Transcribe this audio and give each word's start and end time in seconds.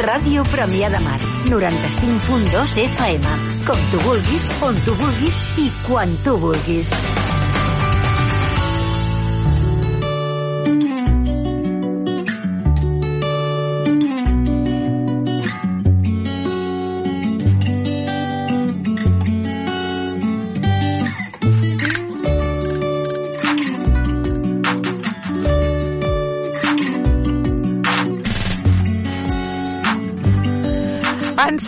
Ràdio 0.00 0.42
Premià 0.48 0.88
de 0.88 1.00
Mar, 1.04 1.18
95.2 1.50 2.76
FM. 2.86 3.34
Com 3.66 3.82
tu 3.92 4.00
vulguis, 4.06 4.46
on 4.64 4.78
tu 4.86 4.96
vulguis 5.02 5.42
i 5.60 5.68
quan 5.84 6.16
tu 6.24 6.38
vulguis. 6.40 6.94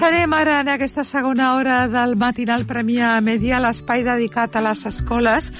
Encenem 0.02 0.32
ara 0.34 0.54
en 0.58 0.68
aquesta 0.68 1.04
segona 1.06 1.52
hora 1.54 1.74
del 1.86 2.16
matinal 2.18 2.64
Premià 2.66 3.12
Media 3.22 3.60
l'espai 3.62 4.02
dedicat 4.02 4.56
a 4.58 4.62
les 4.64 4.80
escoles 4.90 5.52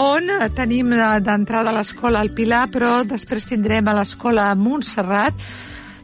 on 0.00 0.30
tenim 0.56 0.94
d'entrada 1.26 1.68
a 1.68 1.74
l'escola 1.76 2.22
al 2.24 2.30
Pilar, 2.32 2.62
però 2.72 3.02
després 3.04 3.44
tindrem 3.50 3.90
a 3.92 3.94
l'escola 3.98 4.46
Montserrat 4.56 5.36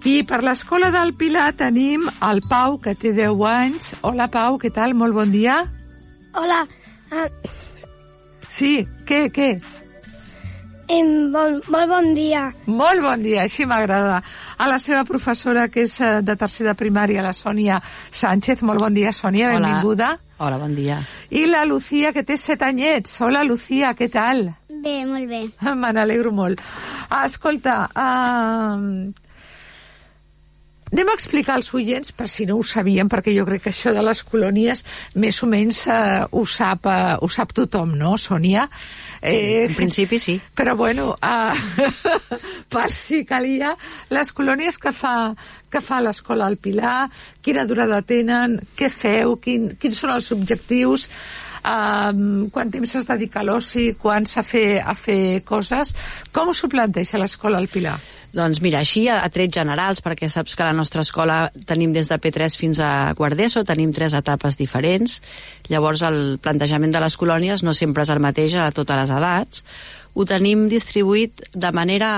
i 0.04 0.18
per 0.28 0.42
l'escola 0.44 0.92
del 0.92 1.14
Pilar 1.16 1.46
tenim 1.56 2.04
el 2.28 2.42
Pau, 2.44 2.76
que 2.76 2.92
té 2.92 3.14
10 3.16 3.40
anys. 3.54 3.94
Hola, 4.02 4.28
Pau, 4.28 4.60
què 4.60 4.68
tal? 4.68 4.92
Molt 4.92 5.16
bon 5.16 5.32
dia. 5.32 5.62
Hola. 6.36 6.66
Uh, 7.08 7.24
Sí, 8.52 8.84
què, 9.08 9.30
què? 9.32 9.54
Em, 10.88 11.32
bon, 11.32 11.58
molt 11.68 11.90
bon 11.90 12.14
dia. 12.16 12.46
Molt 12.66 13.02
bon 13.04 13.22
dia, 13.22 13.42
així 13.44 13.66
m'agrada. 13.68 14.22
A 14.58 14.68
la 14.70 14.78
seva 14.82 15.04
professora, 15.08 15.68
que 15.68 15.84
és 15.86 15.98
eh, 16.00 16.20
de 16.24 16.36
tercer 16.36 16.66
de 16.66 16.74
primària, 16.78 17.22
la 17.24 17.34
Sònia 17.36 17.80
Sánchez. 18.10 18.62
Molt 18.66 18.80
bon 18.82 18.96
dia, 18.96 19.12
Sònia, 19.12 19.52
Hola. 19.52 19.60
benvinguda. 19.60 20.14
Hola, 20.38 20.58
bon 20.58 20.74
dia. 20.74 21.00
I 21.34 21.46
la 21.50 21.64
Lucía, 21.66 22.12
que 22.14 22.22
té 22.22 22.36
set 22.38 22.62
anyets. 22.62 23.20
Hola, 23.20 23.42
Lucía, 23.44 23.94
què 23.98 24.10
tal? 24.10 24.52
Bé, 24.70 25.00
molt 25.06 25.26
bé. 25.28 25.40
Me 25.82 25.92
n'alegro 25.92 26.30
molt. 26.32 26.62
Escolta, 27.24 27.88
uh, 27.90 28.76
anem 30.92 31.10
a 31.10 31.16
explicar 31.16 31.56
als 31.58 31.72
oients, 31.74 32.12
per 32.14 32.28
si 32.30 32.46
no 32.46 32.60
ho 32.60 32.62
sabien, 32.62 33.10
perquè 33.10 33.34
jo 33.34 33.46
crec 33.48 33.66
que 33.66 33.72
això 33.74 33.92
de 33.96 34.04
les 34.04 34.22
colònies 34.24 34.84
més 35.18 35.42
o 35.42 35.50
menys 35.50 35.82
uh, 35.90 36.28
ho, 36.30 36.44
sap, 36.46 36.86
uh, 36.86 37.18
ho 37.18 37.28
sap 37.28 37.52
tothom, 37.56 37.96
no, 37.98 38.14
Sònia? 38.20 38.68
Eh, 39.22 39.66
en 39.66 39.74
principi 39.74 40.18
sí. 40.18 40.40
Però 40.54 40.76
bueno, 40.76 41.14
uh, 41.14 41.88
per 42.72 42.90
si 42.94 43.24
calia, 43.26 43.74
les 44.14 44.32
colònies 44.32 44.78
que 44.78 44.92
fa, 44.94 45.34
que 45.70 45.82
fa 45.82 46.00
l'escola 46.04 46.46
al 46.46 46.58
Pilar, 46.62 47.08
quina 47.42 47.66
durada 47.66 48.00
tenen, 48.02 48.58
què 48.78 48.90
feu, 48.92 49.36
quin, 49.42 49.72
quins 49.80 49.98
són 49.98 50.14
els 50.14 50.30
objectius, 50.36 51.08
um, 51.64 52.46
quant 52.54 52.70
temps 52.70 52.94
es 53.00 53.08
dedica 53.08 53.42
a 53.42 53.48
l'oci, 53.48 53.90
quan 53.98 54.26
s'ha 54.26 54.46
fer, 54.46 54.80
a 54.82 54.94
fer 54.94 55.42
coses, 55.48 55.94
com 56.32 56.54
s'ho 56.54 56.70
planteja 56.70 57.20
l'escola 57.20 57.58
al 57.58 57.70
Pilar? 57.72 57.98
Doncs 58.38 58.60
mira, 58.62 58.82
així 58.84 59.08
a, 59.10 59.18
a 59.26 59.30
trets 59.34 59.56
generals, 59.56 60.02
perquè 60.04 60.28
saps 60.30 60.54
que 60.54 60.62
a 60.62 60.68
la 60.70 60.76
nostra 60.76 61.02
escola 61.02 61.38
tenim 61.66 61.90
des 61.94 62.10
de 62.10 62.18
P3 62.22 62.58
fins 62.60 62.78
a 62.78 62.90
quart 63.18 63.34
d'ESO, 63.38 63.64
tenim 63.66 63.90
tres 63.96 64.14
etapes 64.14 64.58
diferents. 64.60 65.18
Llavors 65.72 66.04
el 66.06 66.20
plantejament 66.42 66.94
de 66.94 67.02
les 67.02 67.16
colònies 67.18 67.64
no 67.66 67.74
sempre 67.74 68.04
és 68.06 68.12
el 68.14 68.22
mateix 68.22 68.54
a 68.54 68.70
totes 68.76 69.00
les 69.00 69.14
edats. 69.16 69.64
Ho 70.14 70.26
tenim 70.28 70.68
distribuït 70.70 71.42
de 71.54 71.72
manera 71.74 72.12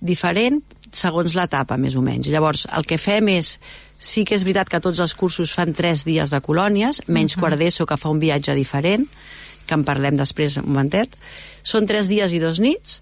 diferent 0.00 0.62
segons 0.94 1.34
l'etapa, 1.34 1.76
més 1.80 1.96
o 1.98 2.02
menys. 2.04 2.30
Llavors, 2.30 2.68
el 2.70 2.86
que 2.86 3.00
fem 3.02 3.32
és 3.34 3.56
sí 3.98 4.24
que 4.26 4.36
és 4.36 4.44
veritat 4.44 4.70
que 4.70 4.82
tots 4.84 5.00
els 5.02 5.14
cursos 5.18 5.54
fan 5.56 5.74
tres 5.74 6.04
dies 6.06 6.30
de 6.30 6.40
colònies, 6.44 7.02
menys 7.08 7.34
uh 7.34 7.36
-huh. 7.36 7.40
quart 7.40 7.58
d'ESO 7.58 7.86
que 7.86 7.96
fa 7.96 8.08
un 8.08 8.20
viatge 8.20 8.54
diferent, 8.54 9.08
que 9.66 9.74
en 9.74 9.84
parlem 9.84 10.16
després 10.16 10.56
un 10.58 10.66
momentet. 10.66 11.08
Són 11.62 11.86
tres 11.86 12.08
dies 12.08 12.32
i 12.32 12.38
dos 12.38 12.60
nits, 12.60 13.00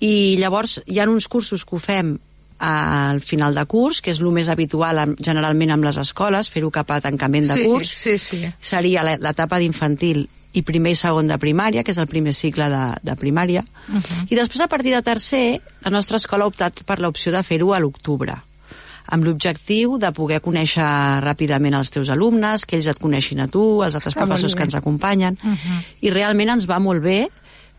i 0.00 0.36
llavors 0.40 0.80
hi 0.86 0.98
ha 0.98 1.08
uns 1.08 1.28
cursos 1.28 1.64
que 1.64 1.76
ho 1.76 1.78
fem 1.78 2.18
al 2.60 3.20
final 3.24 3.54
de 3.54 3.64
curs, 3.64 4.02
que 4.04 4.10
és 4.12 4.18
el 4.20 4.28
més 4.36 4.48
habitual 4.52 5.14
generalment 5.18 5.70
amb 5.72 5.84
les 5.84 5.96
escoles, 5.96 6.50
fer-ho 6.52 6.68
cap 6.70 6.90
a 6.92 7.00
tancament 7.00 7.46
de 7.48 7.54
sí, 7.56 7.64
curs. 7.64 7.88
Sí, 7.88 8.18
sí. 8.18 8.42
Seria 8.60 9.02
l'e- 9.06 9.16
l'etapa 9.20 9.58
d'infantil 9.58 10.26
i 10.52 10.62
primer 10.66 10.92
i 10.92 10.98
segon 10.98 11.28
de 11.30 11.38
primària, 11.38 11.84
que 11.86 11.92
és 11.94 11.98
el 12.02 12.08
primer 12.10 12.34
cicle 12.34 12.68
de, 12.68 12.82
de 13.02 13.14
primària. 13.16 13.62
Uh 13.88 13.94
-huh. 13.96 14.26
I 14.28 14.34
després, 14.34 14.60
a 14.60 14.68
partir 14.68 14.92
de 14.94 15.00
tercer, 15.02 15.60
la 15.84 15.90
nostra 15.90 16.16
escola 16.16 16.44
ha 16.44 16.48
optat 16.48 16.82
per 16.84 16.98
l'opció 17.00 17.32
de 17.32 17.42
fer-ho 17.42 17.72
a 17.74 17.78
l'octubre 17.80 18.36
amb 19.12 19.24
l'objectiu 19.24 19.98
de 19.98 20.12
poder 20.12 20.40
conèixer 20.40 20.84
ràpidament 21.20 21.74
els 21.74 21.90
teus 21.90 22.08
alumnes, 22.10 22.64
que 22.64 22.76
ells 22.76 22.86
et 22.86 22.98
coneixin 22.98 23.40
a 23.40 23.48
tu, 23.48 23.82
els 23.82 23.94
altres 23.96 24.14
Està 24.14 24.20
professors 24.24 24.54
que 24.54 24.62
ens 24.62 24.74
acompanyen, 24.74 25.36
Uh 25.42 25.50
-huh. 25.50 25.82
i 26.00 26.10
realment 26.10 26.48
ens 26.50 26.66
va 26.68 26.78
molt 26.78 27.02
bé 27.02 27.28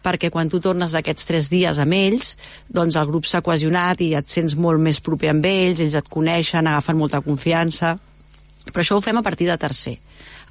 perquè 0.04 0.32
quan 0.34 0.50
tu 0.50 0.60
tornes 0.64 0.94
d'aquests 0.96 1.28
tres 1.30 1.50
dies 1.52 1.80
amb 1.82 1.94
ells, 1.94 2.36
doncs 2.70 2.98
el 2.98 3.10
grup 3.10 3.28
s'ha 3.30 3.44
cohesionat 3.46 4.02
i 4.02 4.14
et 4.18 4.30
sents 4.30 4.56
molt 4.58 4.82
més 4.82 5.02
proper 5.04 5.32
amb 5.34 5.46
ells, 5.46 5.82
ells 5.84 5.98
et 5.98 6.10
coneixen, 6.10 6.68
agafen 6.68 6.98
molta 6.98 7.22
confiança, 7.26 7.98
però 8.70 8.84
això 8.84 8.98
ho 8.98 9.04
fem 9.04 9.18
a 9.18 9.26
partir 9.26 9.50
de 9.50 9.58
tercer. 9.62 9.98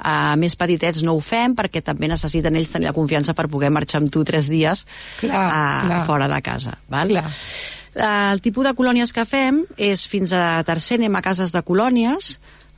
A 0.01 0.35
més 0.41 0.57
petitets 0.57 1.03
no 1.05 1.13
ho 1.17 1.21
fem 1.21 1.53
perquè 1.59 1.83
també 1.85 2.09
necessiten 2.09 2.57
ells 2.57 2.71
tenir 2.73 2.89
la 2.89 2.97
confiança 2.97 3.35
per 3.37 3.51
poder 3.53 3.69
marxar 3.75 4.01
amb 4.01 4.09
tu 4.13 4.23
tres 4.25 4.49
dies 4.49 4.87
Clar, 5.21 5.43
a, 5.45 5.65
clar. 5.85 6.01
fora 6.09 6.31
de 6.31 6.41
casa. 6.41 6.79
Val? 6.89 7.13
Clar. 7.13 7.35
El 8.01 8.41
tipus 8.41 8.65
de 8.65 8.73
colònies 8.79 9.13
que 9.13 9.27
fem 9.29 9.65
és 9.77 10.07
fins 10.09 10.33
a 10.33 10.63
tercer 10.65 10.97
anem 11.01 11.19
a 11.19 11.23
cases 11.27 11.53
de 11.53 11.61
colònies, 11.67 12.37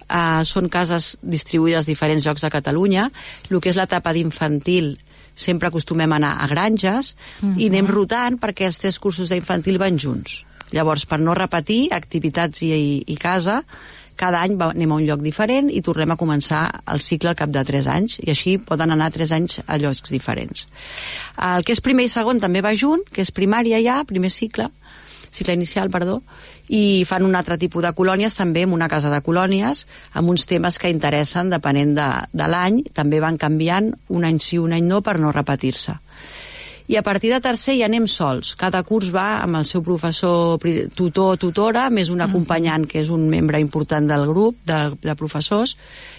uh, 0.08 0.42
són 0.48 0.70
cases 0.72 1.14
distribuïdes 1.22 1.86
a 1.86 1.90
diferents 1.90 2.26
llocs 2.26 2.42
de 2.42 2.50
Catalunya. 2.50 3.08
El 3.50 3.60
que 3.60 3.70
és 3.70 3.78
l'etapa 3.78 4.14
d'infantil 4.16 4.96
sempre 5.42 5.68
acostumem 5.68 6.12
a 6.12 6.20
anar 6.20 6.36
a 6.40 6.48
granges 6.50 7.14
i 7.56 7.68
anem 7.68 7.90
rotant 7.90 8.38
perquè 8.42 8.68
els 8.70 8.78
tres 8.82 8.98
cursos 9.02 9.34
d'infantil 9.34 9.80
van 9.82 9.98
junts. 9.98 10.42
Llavors, 10.72 11.04
per 11.04 11.18
no 11.20 11.34
repetir 11.36 11.90
activitats 11.92 12.62
i, 12.64 12.70
i, 12.72 12.94
i 13.12 13.16
casa, 13.20 13.60
cada 14.16 14.42
any 14.44 14.56
va, 14.60 14.70
anem 14.72 14.92
a 14.92 14.98
un 15.00 15.06
lloc 15.08 15.22
diferent 15.24 15.70
i 15.72 15.82
tornem 15.84 16.12
a 16.12 16.18
començar 16.20 16.62
el 16.92 17.00
cicle 17.04 17.32
al 17.32 17.38
cap 17.38 17.52
de 17.52 17.62
3 17.68 17.88
anys 17.94 18.18
i 18.22 18.30
així 18.32 18.56
poden 18.58 18.92
anar 18.94 19.10
3 19.14 19.32
anys 19.38 19.58
a 19.66 19.78
llocs 19.82 20.12
diferents. 20.12 20.66
El 21.50 21.66
que 21.66 21.74
és 21.76 21.82
primer 21.84 22.06
i 22.08 22.12
segon 22.12 22.40
també 22.42 22.62
va 22.64 22.74
junt, 22.78 23.04
que 23.12 23.24
és 23.24 23.32
primària 23.34 23.80
ja, 23.84 24.02
primer 24.08 24.30
cicle, 24.30 24.68
cicle 25.32 25.56
inicial, 25.56 25.90
perdó, 25.90 26.20
i 26.68 27.04
fan 27.08 27.26
un 27.26 27.34
altre 27.36 27.58
tipus 27.58 27.82
de 27.84 27.92
colònies 27.96 28.36
també 28.38 28.62
en 28.66 28.72
una 28.76 28.88
casa 28.88 29.10
de 29.12 29.20
colònies 29.24 29.86
amb 30.14 30.30
uns 30.30 30.46
temes 30.46 30.78
que 30.78 30.92
interessen 30.92 31.50
depenent 31.50 31.96
de, 31.98 32.08
de 32.32 32.48
l'any, 32.48 32.82
també 32.94 33.20
van 33.20 33.40
canviant 33.40 33.92
un 34.08 34.24
any 34.28 34.40
sí, 34.40 34.60
un 34.60 34.72
any 34.76 34.86
no 34.86 35.02
per 35.02 35.18
no 35.18 35.32
repetir-se. 35.34 35.98
I 36.92 36.96
a 36.98 37.02
partir 37.02 37.30
de 37.32 37.40
tercer 37.40 37.76
ja 37.78 37.86
anem 37.86 38.08
sols. 38.10 38.56
Cada 38.58 38.82
curs 38.84 39.12
va 39.14 39.42
amb 39.42 39.56
el 39.60 39.64
seu 39.64 39.84
professor 39.86 40.58
tutor 40.96 41.36
o 41.36 41.38
tutora, 41.40 41.86
més 41.90 42.10
un 42.10 42.20
acompanyant 42.20 42.84
que 42.90 43.00
és 43.00 43.08
un 43.08 43.28
membre 43.30 43.60
important 43.62 44.08
del 44.10 44.26
grup 44.28 44.58
de, 44.68 44.80
de 45.00 45.14
professors 45.16 45.76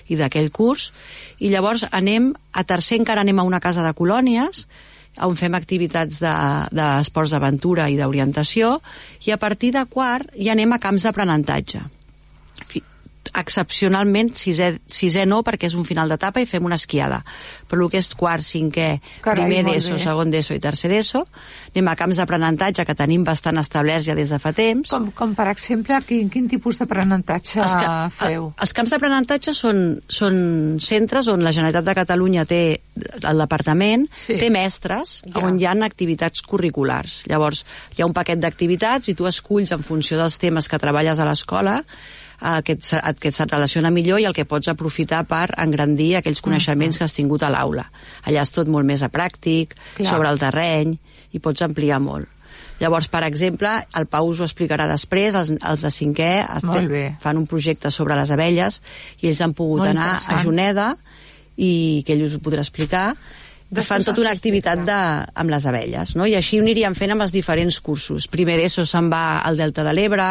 i 0.07 0.17
d'aquell 0.17 0.49
curs, 0.55 0.91
i 1.39 1.51
llavors 1.51 1.85
anem, 1.91 2.31
a 2.53 2.63
tercer 2.63 2.97
encara 3.01 3.21
anem 3.21 3.39
a 3.39 3.47
una 3.47 3.59
casa 3.59 3.83
de 3.85 3.93
colònies, 3.93 4.65
on 5.21 5.35
fem 5.37 5.53
activitats 5.53 6.21
d'esports 6.23 7.33
de, 7.33 7.37
d'aventura 7.37 7.89
i 7.89 7.97
d'orientació, 7.99 8.79
i 9.27 9.31
a 9.31 9.37
partir 9.37 9.73
de 9.75 9.85
quart 9.89 10.33
ja 10.37 10.55
anem 10.55 10.73
a 10.73 10.81
camps 10.81 11.05
d'aprenentatge. 11.05 11.83
Excepcionalment 13.31 14.33
sisè, 14.35 14.73
sisè 14.87 15.23
no 15.25 15.41
perquè 15.45 15.69
és 15.69 15.75
un 15.79 15.85
final 15.87 16.09
d'etapa 16.11 16.41
i 16.43 16.47
fem 16.49 16.65
una 16.67 16.75
esquiada 16.75 17.21
però 17.69 17.85
el 17.85 17.91
que 17.93 18.01
és 18.01 18.09
quart, 18.19 18.43
cinquè, 18.43 18.99
Carai, 19.23 19.45
primer 19.47 19.63
d'ESO, 19.69 19.97
segon 20.01 20.29
d'ESO 20.33 20.57
i 20.57 20.59
tercer 20.59 20.91
d'ESO 20.91 21.23
anem 21.73 21.87
a 21.89 21.95
camps 21.97 22.19
d'aprenentatge 22.19 22.85
que 22.85 22.95
tenim 22.95 23.23
bastant 23.23 23.57
establerts 23.61 24.05
ja 24.09 24.15
des 24.17 24.29
de 24.29 24.39
fa 24.43 24.51
temps 24.53 24.91
Com, 24.91 25.11
com 25.15 25.33
per 25.37 25.47
exemple, 25.53 25.97
quin, 26.07 26.29
quin 26.29 26.49
tipus 26.51 26.81
d'aprenentatge 26.81 27.63
feu? 28.17 28.51
els 28.59 28.73
camps 28.75 28.91
d'aprenentatge 28.93 29.53
són, 29.55 30.01
són 30.07 30.77
centres 30.83 31.27
on 31.31 31.43
la 31.43 31.53
Generalitat 31.55 31.85
de 31.87 31.95
Catalunya 32.03 32.45
té, 32.45 32.61
el 33.23 33.37
departament, 33.41 34.07
Sí. 34.13 34.35
té 34.37 34.49
mestres 34.49 35.21
Ja. 35.25 35.39
on 35.45 35.57
hi 35.59 35.65
ha 35.65 35.73
activitats 35.83 36.41
curriculars. 36.41 37.23
Llavors, 37.27 37.65
hi 37.97 38.01
ha 38.01 38.05
un 38.05 38.13
paquet 38.13 38.39
d'activitats 38.39 39.09
i 39.09 39.15
tu 39.15 39.25
esculls 39.27 39.71
en 39.71 39.83
funció 39.83 40.17
dels 40.17 40.37
temes 40.37 40.67
que 40.67 40.79
treballes 40.79 41.19
a 41.19 41.25
l'escola 41.25 41.83
el 42.43 42.63
que, 42.67 42.73
et, 42.75 43.19
que 43.19 43.31
se't 43.31 43.51
relaciona 43.53 43.89
millor 43.91 44.19
i 44.19 44.25
el 44.27 44.33
que 44.35 44.43
pots 44.45 44.67
aprofitar 44.67 45.23
per 45.29 45.47
engrandir 45.57 46.17
aquells 46.19 46.41
coneixements 46.43 46.97
que 46.99 47.05
has 47.07 47.15
tingut 47.15 47.43
a 47.43 47.49
l'aula. 47.53 47.85
Allà 48.27 48.43
és 48.43 48.51
tot 48.51 48.67
molt 48.67 48.85
més 48.85 49.01
a 49.03 49.09
pràctic, 49.09 49.73
Clar. 49.95 50.09
sobre 50.11 50.29
el 50.29 50.39
terreny, 50.41 50.97
i 51.33 51.39
pots 51.39 51.61
ampliar 51.65 51.99
molt. 52.03 52.27
Llavors, 52.81 53.07
per 53.07 53.21
exemple, 53.23 53.69
el 53.95 54.07
Pau 54.11 54.27
us 54.27 54.41
ho 54.41 54.47
explicarà 54.47 54.87
després, 54.89 55.35
els, 55.39 55.53
els 55.55 55.81
de 55.85 55.91
cinquè 55.93 56.31
es 56.57 56.63
Molt 56.67 56.81
fe- 56.81 56.87
bé. 56.91 57.03
fan 57.21 57.37
un 57.37 57.45
projecte 57.47 57.91
sobre 57.91 58.15
les 58.19 58.31
abelles 58.33 58.81
i 59.21 59.29
ells 59.29 59.41
han 59.41 59.53
pogut 59.53 59.79
Molt 59.85 59.91
anar 59.93 60.17
a. 60.19 60.41
Juneda 60.43 60.97
i 61.55 62.03
que 62.05 62.13
ell 62.17 62.25
us 62.25 62.33
ho 62.35 62.41
podrà 62.43 62.63
explicar 62.65 63.15
que 63.73 63.81
Després 63.81 64.03
fan 64.03 64.05
tota 64.07 64.21
una 64.21 64.31
activitat 64.35 64.83
de, 64.87 64.99
amb 65.43 65.49
les 65.53 65.65
abelles, 65.69 66.15
no? 66.15 66.27
I 66.29 66.35
així 66.39 66.59
ho 66.59 66.63
aniríem 66.65 66.95
fent 66.95 67.11
amb 67.15 67.25
els 67.25 67.33
diferents 67.35 67.79
cursos. 67.81 68.27
Primer 68.27 68.57
d'ESO 68.61 68.85
se'n 68.85 69.09
va 69.11 69.39
al 69.41 69.57
Delta 69.57 69.83
de 69.83 69.93
l'Ebre, 69.93 70.27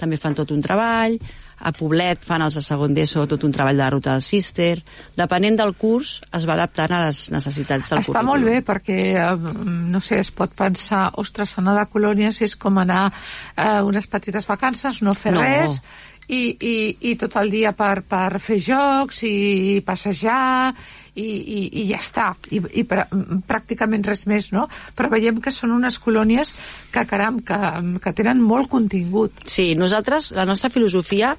també 0.00 0.16
fan 0.20 0.34
tot 0.34 0.50
un 0.50 0.60
treball, 0.64 1.18
a 1.60 1.74
Poblet 1.76 2.22
fan 2.24 2.40
els 2.40 2.54
de 2.56 2.62
segon 2.64 2.94
d'ESO 2.96 3.26
tot 3.28 3.42
un 3.44 3.52
treball 3.52 3.76
de 3.76 3.82
la 3.82 3.90
ruta 3.92 4.14
del 4.14 4.22
Cister. 4.24 4.78
Depenent 5.16 5.58
del 5.60 5.74
curs, 5.76 6.14
es 6.32 6.46
va 6.48 6.54
adaptant 6.54 6.94
a 6.96 7.02
les 7.06 7.26
necessitats 7.34 7.90
del 7.92 8.00
Està 8.00 8.14
currículum. 8.14 8.30
molt 8.30 8.44
bé 8.48 8.62
perquè, 8.64 9.00
eh, 9.20 9.64
no 9.92 10.00
sé, 10.00 10.20
es 10.24 10.30
pot 10.32 10.54
pensar, 10.56 11.10
ostres, 11.20 11.52
anar 11.60 11.74
de 11.76 11.84
colònies 11.92 12.40
és 12.48 12.56
com 12.56 12.78
anar 12.80 13.10
eh, 13.56 13.82
unes 13.84 14.06
petites 14.08 14.48
vacances, 14.48 15.02
no 15.02 15.12
fer 15.12 15.34
No. 15.36 15.42
res, 15.44 15.82
i, 16.30 16.56
i, 16.62 16.96
i 17.10 17.14
tot 17.20 17.36
el 17.36 17.50
dia 17.50 17.72
per, 17.76 18.02
per 18.08 18.38
fer 18.40 18.56
jocs 18.62 19.20
i 19.26 19.82
passejar 19.84 20.72
i, 21.20 21.36
i, 21.40 21.60
i 21.82 21.86
ja 21.90 22.00
està, 22.00 22.28
i, 22.50 22.60
i 22.80 22.84
pr 22.88 23.06
pràcticament 23.48 24.06
res 24.08 24.26
més, 24.30 24.50
no? 24.54 24.66
Però 24.96 25.10
veiem 25.12 25.40
que 25.44 25.52
són 25.54 25.74
unes 25.76 25.98
colònies 26.02 26.54
que, 26.94 27.04
caram, 27.10 27.40
que, 27.46 27.58
que 28.02 28.14
tenen 28.16 28.42
molt 28.42 28.70
contingut. 28.72 29.44
Sí, 29.46 29.72
nosaltres, 29.78 30.32
la 30.36 30.46
nostra 30.48 30.72
filosofia 30.72 31.34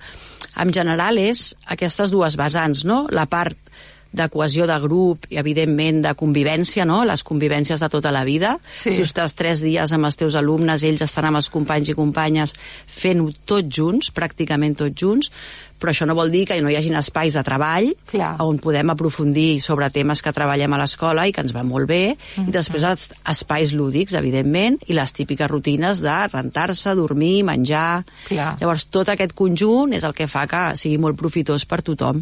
en 0.61 0.73
general 0.75 1.19
és 1.21 1.51
aquestes 1.73 2.11
dues 2.13 2.37
vessants, 2.39 2.85
no? 2.87 3.05
La 3.11 3.27
part 3.31 3.57
de 4.11 4.27
cohesió 4.29 4.67
de 4.67 4.77
grup 4.83 5.25
i, 5.29 5.39
evidentment, 5.41 6.01
de 6.03 6.13
convivència, 6.19 6.85
no? 6.87 7.01
Les 7.07 7.23
convivències 7.23 7.79
de 7.79 7.89
tota 7.91 8.11
la 8.11 8.25
vida. 8.27 8.57
Sí. 8.67 8.95
Tu 8.97 9.07
estàs 9.07 9.35
tres 9.37 9.63
dies 9.63 9.95
amb 9.95 10.09
els 10.09 10.19
teus 10.19 10.35
alumnes, 10.39 10.83
ells 10.83 11.03
estan 11.05 11.29
amb 11.29 11.41
els 11.41 11.49
companys 11.53 11.91
i 11.91 11.97
companyes 11.97 12.55
fent-ho 12.87 13.31
tots 13.47 13.71
junts, 13.77 14.11
pràcticament 14.15 14.77
tots 14.83 14.97
junts, 14.99 15.31
però 15.81 15.95
això 15.95 16.05
no 16.05 16.13
vol 16.13 16.29
dir 16.29 16.43
que 16.45 16.59
no 16.61 16.69
hi 16.69 16.77
hagin 16.77 16.95
espais 16.99 17.33
de 17.33 17.41
treball 17.45 17.89
Clar. 18.11 18.35
on 18.45 18.59
podem 18.61 18.93
aprofundir 18.93 19.59
sobre 19.65 19.89
temes 19.89 20.21
que 20.21 20.33
treballem 20.35 20.75
a 20.75 20.81
l'escola 20.83 21.25
i 21.25 21.33
que 21.33 21.41
ens 21.41 21.55
va 21.55 21.65
molt 21.65 21.89
bé, 21.89 22.15
i 22.37 22.53
després 22.53 22.85
els 22.85 23.07
espais 23.33 23.73
lúdics, 23.73 24.13
evidentment, 24.17 24.77
i 24.85 24.97
les 24.97 25.15
típiques 25.17 25.49
rutines 25.49 26.03
de 26.05 26.17
rentar-se, 26.29 26.93
dormir, 26.95 27.41
menjar... 27.47 28.03
Clar. 28.27 28.53
Llavors, 28.61 28.85
tot 28.93 29.09
aquest 29.09 29.33
conjunt 29.37 29.95
és 29.97 30.05
el 30.05 30.13
que 30.13 30.29
fa 30.29 30.45
que 30.51 30.61
sigui 30.77 31.01
molt 31.01 31.17
profitós 31.17 31.65
per 31.65 31.81
tothom. 31.87 32.21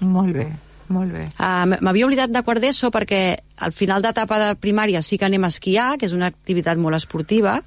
Molt 0.00 0.32
bé, 0.36 0.48
molt 0.92 1.12
bé. 1.14 1.26
Uh, 1.38 1.76
M'havia 1.80 2.06
oblidat 2.06 2.32
de 2.32 2.42
quart 2.46 2.62
d'ESO 2.62 2.90
perquè 2.94 3.22
al 3.64 3.72
final 3.72 4.04
d'etapa 4.04 4.38
de 4.42 4.50
primària 4.60 5.02
sí 5.02 5.18
que 5.18 5.26
anem 5.28 5.46
a 5.46 5.52
esquiar, 5.52 5.94
que 5.98 6.06
és 6.08 6.14
una 6.16 6.30
activitat 6.32 6.78
molt 6.78 6.98
esportiva, 6.98 7.60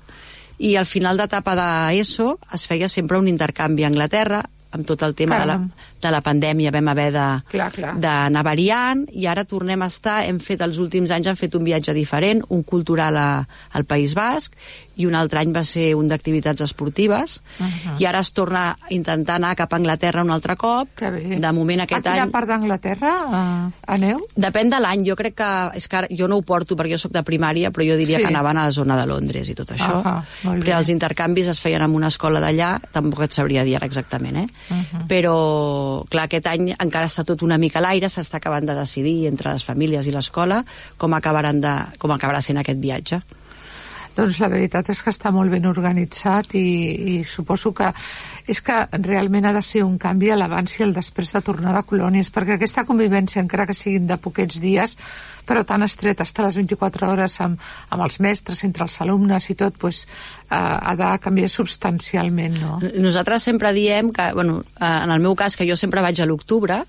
i 0.60 0.75
al 0.75 0.88
final 0.89 1.19
d'etapa 1.19 1.56
d'ESO 1.56 2.33
es 2.56 2.66
feia 2.68 2.89
sempre 2.92 3.19
un 3.19 3.27
intercanvi 3.31 3.86
a 3.86 3.92
Anglaterra, 3.92 4.44
amb 4.71 4.86
tot 4.86 5.01
el 5.04 5.16
tema 5.18 5.39
de 5.39 5.48
la, 5.50 5.56
Caram. 5.57 5.69
De 6.01 6.12
la 6.12 6.22
pandèmia 6.22 6.72
vam 6.72 6.88
haver 6.88 7.12
d'anar 7.13 8.44
variant 8.44 9.06
i 9.12 9.25
ara 9.28 9.46
tornem 9.46 9.81
a 9.81 9.88
estar, 9.92 10.24
hem 10.28 10.40
fet 10.40 10.62
els 10.66 10.78
últims 10.80 11.12
anys 11.12 11.28
han 11.31 11.36
fet 11.40 11.56
un 11.56 11.63
viatge 11.68 11.94
diferent, 11.94 12.44
un 12.50 12.63
cultural 12.63 13.18
a, 13.18 13.30
al 13.74 13.86
País 13.86 14.13
Basc 14.18 14.54
i 15.00 15.06
un 15.07 15.16
altre 15.16 15.40
any 15.40 15.54
va 15.56 15.63
ser 15.63 15.94
un 15.96 16.07
d'activitats 16.12 16.62
esportives 16.62 17.38
uh 17.60 17.63
-huh. 17.66 17.96
i 18.01 18.06
ara 18.06 18.19
es 18.19 18.34
torna 18.34 18.72
a 18.72 18.94
intentar 18.94 19.36
anar 19.36 19.56
cap 19.56 19.72
a 19.74 19.78
Anglaterra 19.78 20.24
un 20.24 20.31
altre 20.31 20.56
cop 20.57 20.88
de 21.00 21.51
moment 21.54 21.81
aquest 21.81 22.06
a 22.07 22.12
quina 22.12 22.24
any 22.24 22.31
part 22.31 22.48
d'Anglaterra 22.48 23.16
uh, 23.16 23.72
aneu? 23.88 24.19
Depèn 24.36 24.69
de 24.69 24.80
l'any, 24.80 25.06
jo 25.07 25.16
crec 25.16 25.36
que, 25.36 25.72
és 25.75 25.88
que 25.88 25.95
ara- 25.98 26.07
jo 26.12 26.28
no 26.28 26.36
ho 26.38 26.42
porto 26.42 26.75
perquè 26.75 26.92
jo 26.92 26.98
sóc 26.98 27.12
de 27.13 27.24
primària, 27.24 27.72
però 27.72 27.88
jo 27.88 27.95
diria 27.98 28.18
Sí. 28.18 28.24
que 28.24 28.28
anaven 28.28 28.57
a 28.57 28.63
la 28.66 28.72
zona 28.72 28.98
de 28.98 29.06
Londres 29.06 29.48
i 29.50 29.54
tot 29.56 29.72
això. 29.72 30.04
Ahà, 30.04 30.24
molt 30.44 30.63
però 30.63 30.74
bé. 30.75 30.80
els 30.80 30.90
intercanvis 30.90 31.48
es 31.48 31.60
feien 31.62 31.81
en 31.81 31.95
una 31.95 32.07
escola 32.07 32.40
d'allà, 32.42 32.80
tampoc 32.92 33.22
et 33.24 33.31
sabria 33.31 33.63
dir 33.63 33.75
ara 33.78 33.86
exactament, 33.86 34.36
eh? 34.36 34.48
Uh-huh. 34.69 35.07
Però, 35.07 35.36
clar, 36.12 36.27
aquest 36.27 36.47
any 36.51 36.71
encara 36.75 37.09
està 37.09 37.25
tot 37.27 37.44
una 37.45 37.59
mica 37.62 37.81
a 37.81 37.86
l'aire, 37.86 38.09
s'està 38.12 38.39
acabant 38.39 38.68
de 38.68 38.77
decidir 38.77 39.18
entre 39.31 39.53
les 39.56 39.65
famílies 39.65 40.07
i 40.07 40.15
l'escola 40.15 40.63
com, 40.97 41.15
acabaran 41.18 41.62
de, 41.63 41.75
com 42.01 42.15
acabarà 42.15 42.41
sent 42.45 42.62
aquest 42.62 42.81
viatge. 42.83 43.21
Doncs 44.19 44.39
la 44.44 44.50
veritat 44.51 44.89
és 44.92 45.01
que 45.04 45.13
està 45.13 45.31
molt 45.31 45.51
ben 45.54 45.66
organitzat 45.69 46.54
i, 46.60 46.68
i 47.13 47.16
suposo 47.24 47.71
que 47.75 47.88
és 48.50 48.60
que 48.66 48.75
realment 49.06 49.45
ha 49.45 49.54
de 49.56 49.62
ser 49.63 49.83
un 49.86 49.98
canvi 50.01 50.31
a 50.33 50.38
l'abans 50.39 50.74
i 50.75 50.83
el 50.83 50.95
després 50.95 51.31
de 51.36 51.42
tornar 51.45 51.75
de 51.75 51.83
colònies, 51.88 52.31
perquè 52.33 52.57
aquesta 52.57 52.83
convivència, 52.88 53.44
encara 53.44 53.68
que 53.69 53.77
siguin 53.77 54.07
de 54.10 54.18
poquets 54.21 54.57
dies, 54.63 54.95
però 55.50 55.63
tan 55.66 55.86
estreta, 55.86 56.25
estar 56.27 56.45
les 56.45 56.57
24 56.60 57.07
hores 57.10 57.39
amb, 57.45 57.62
amb 57.89 58.06
els 58.06 58.19
mestres, 58.25 58.63
entre 58.68 58.86
els 58.86 58.98
alumnes 59.06 59.50
i 59.50 59.56
tot, 59.57 59.77
pues, 59.81 60.04
eh, 60.50 60.57
ha 60.57 60.95
de 60.98 61.13
canviar 61.24 61.50
substancialment, 61.50 62.60
no? 62.62 62.75
Nosaltres 63.06 63.48
sempre 63.50 63.74
diem 63.74 64.12
que, 64.13 64.31
bueno, 64.33 64.62
eh, 64.75 64.92
en 64.92 65.16
el 65.16 65.24
meu 65.24 65.36
cas, 65.36 65.57
que 65.57 65.69
jo 65.69 65.77
sempre 65.80 66.06
vaig 66.06 66.21
a 66.21 66.30
l'octubre, 66.30 66.83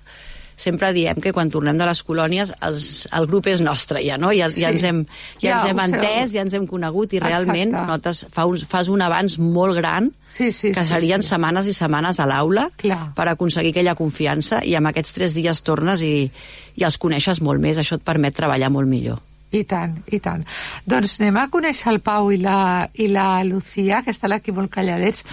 sempre 0.61 0.91
diem 0.93 1.17
que 1.21 1.33
quan 1.33 1.49
tornem 1.51 1.77
de 1.79 1.85
les 1.89 2.01
colònies 2.05 2.53
els, 2.61 3.07
el 3.17 3.25
grup 3.29 3.47
és 3.51 3.61
nostre 3.65 4.03
ja, 4.05 4.17
no? 4.21 4.29
Ja, 4.35 4.51
Sí. 4.51 4.61
ja 4.61 4.69
ens 4.71 4.83
hem, 4.87 5.03
ja 5.41 5.49
Ja, 5.49 5.55
ens 5.57 5.69
hem 5.71 5.79
entès, 5.87 6.31
ja 6.35 6.41
ens 6.45 6.53
hem 6.53 6.67
conegut 6.69 7.13
i 7.13 7.19
realment 7.19 7.73
Exacte. 7.73 7.87
notes, 7.91 8.25
fa 8.31 8.45
uns, 8.45 8.65
fas 8.69 8.87
un 8.93 9.01
avanç 9.01 9.37
molt 9.41 9.75
gran 9.77 10.11
Sí, 10.31 10.51
sí, 10.51 10.71
que 10.71 10.81
sí, 10.85 10.87
serien 10.93 11.21
sí. 11.21 11.29
setmanes 11.33 11.67
i 11.67 11.73
setmanes 11.73 12.19
a 12.19 12.25
l'aula 12.29 12.69
per 13.15 13.27
aconseguir 13.27 13.73
aquella 13.73 13.95
confiança 13.95 14.61
i 14.63 14.75
amb 14.75 14.87
aquests 14.93 15.13
tres 15.17 15.33
dies 15.33 15.61
tornes 15.65 16.01
i, 16.01 16.31
i 16.75 16.83
els 16.87 16.97
coneixes 16.97 17.41
molt 17.41 17.59
més, 17.59 17.77
això 17.81 17.95
et 17.99 18.03
permet 18.05 18.33
treballar 18.37 18.69
molt 18.71 18.87
millor. 18.87 19.19
I 19.51 19.65
tant, 19.67 19.97
i 20.07 20.19
tant. 20.23 20.45
Doncs 20.87 21.17
anem 21.19 21.41
a 21.41 21.49
conèixer 21.51 21.91
el 21.91 21.99
Pau 22.03 22.29
i 22.31 22.37
la, 22.39 22.87
i 22.95 23.09
la 23.11 23.43
Lucía, 23.43 23.99
que 24.05 24.13
estan 24.15 24.31
aquí 24.31 24.53
molt 24.55 24.71
calladets, 24.71 25.25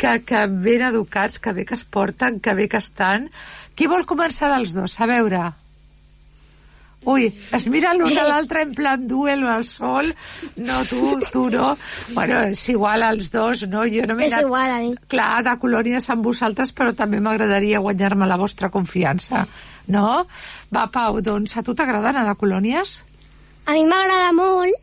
que, 0.00 0.16
que 0.24 0.46
ben 0.48 0.86
educats, 0.88 1.36
que 1.38 1.52
bé 1.52 1.66
que 1.68 1.76
es 1.76 1.84
porten, 1.84 2.40
que 2.40 2.56
bé 2.56 2.70
que 2.72 2.80
estan. 2.80 3.28
Qui 3.76 3.88
vol 3.92 4.08
començar 4.08 4.52
dels 4.54 4.72
dos? 4.76 4.96
A 5.00 5.12
veure... 5.12 5.44
Ui, 7.06 7.28
es 7.54 7.68
mira 7.70 7.92
l'un 7.94 8.16
a 8.18 8.24
l'altre 8.26 8.64
en 8.66 8.72
plan 8.74 9.04
duel 9.06 9.44
al 9.46 9.62
sol. 9.62 10.08
No, 10.58 10.80
tu, 10.90 11.12
tu 11.30 11.44
no. 11.52 11.68
Bueno, 12.16 12.40
és 12.50 12.64
igual 12.72 13.04
als 13.06 13.28
dos, 13.30 13.62
no? 13.70 13.84
Jo 13.86 14.08
no 14.10 14.16
És 14.18 14.34
anat, 14.34 14.48
igual 14.48 14.72
a 14.74 14.80
mi. 14.82 14.90
Clar, 15.12 15.44
de 15.46 15.54
colònies 15.62 16.10
amb 16.10 16.26
vosaltres, 16.26 16.74
però 16.74 16.96
també 16.98 17.22
m'agradaria 17.22 17.84
guanyar-me 17.84 18.26
la 18.26 18.40
vostra 18.40 18.72
confiança. 18.74 19.44
No? 19.86 20.24
Va, 20.74 20.88
Pau, 20.90 21.20
doncs 21.22 21.54
a 21.54 21.62
tu 21.62 21.76
t'agrada 21.78 22.10
anar 22.10 22.26
de 22.26 22.34
colònies? 22.40 22.98
A 23.66 23.72
mi 23.74 23.84
m'agrada 23.88 24.32
molt 24.36 24.74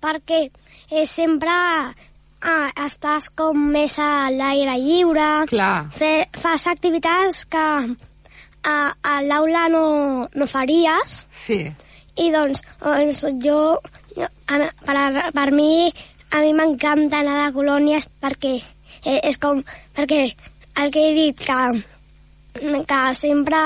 perquè 0.00 0.46
eh, 0.90 1.04
sempre 1.06 1.52
ah, 1.52 2.68
estàs 2.86 3.28
com 3.36 3.58
més 3.74 3.98
a 4.00 4.30
l'aire 4.32 4.76
lliure, 4.80 5.28
Clar. 5.50 5.90
Fe, 5.92 6.12
fas 6.40 6.64
activitats 6.70 7.44
que 7.52 7.66
a, 8.64 8.76
a 9.02 9.14
l'aula 9.24 9.66
no, 9.72 9.84
no 10.34 10.46
faries 10.48 11.18
Sí. 11.44 11.60
i 12.16 12.30
doncs, 12.32 12.62
doncs 12.80 13.22
jo, 13.44 13.60
a, 14.20 14.58
per, 14.86 14.96
a- 14.96 15.30
per 15.36 15.48
mi 15.52 15.88
a 16.30 16.40
mi 16.44 16.52
m'encanta 16.54 17.20
anar 17.20 17.38
de 17.46 17.52
colònies 17.56 18.08
perquè 18.22 18.56
eh, 19.04 19.20
és 19.26 19.36
com 19.42 19.60
perquè 19.96 20.20
el 20.80 20.92
que 20.94 21.06
he 21.08 21.14
dit 21.16 21.40
que, 21.44 21.60
que 22.88 23.00
sempre 23.18 23.60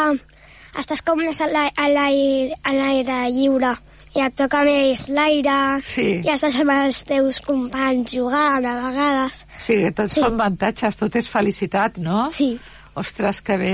estàs 0.81 1.03
com 1.07 1.21
més 1.23 1.39
a 1.45 1.47
l'aire 1.53 3.19
lliure 3.31 3.75
i 4.15 4.21
et 4.23 4.35
toca 4.39 4.63
més 4.65 5.09
l'aire 5.11 5.57
Sí. 5.83 6.21
i 6.25 6.29
estàs 6.31 6.61
amb 6.63 6.71
els 6.71 7.03
teus 7.05 7.41
companys 7.43 8.13
jugant 8.15 8.65
a 8.65 8.75
vegades 8.89 9.45
Sí, 9.67 9.81
tots 9.97 10.15
Sí. 10.15 10.21
són 10.23 10.35
avantatges, 10.41 10.97
tot 10.97 11.17
és 11.17 11.29
felicitat, 11.29 11.99
no? 11.99 12.29
sí, 12.31 12.59
Ostres, 12.95 13.41
que 13.43 13.57
bé. 13.59 13.73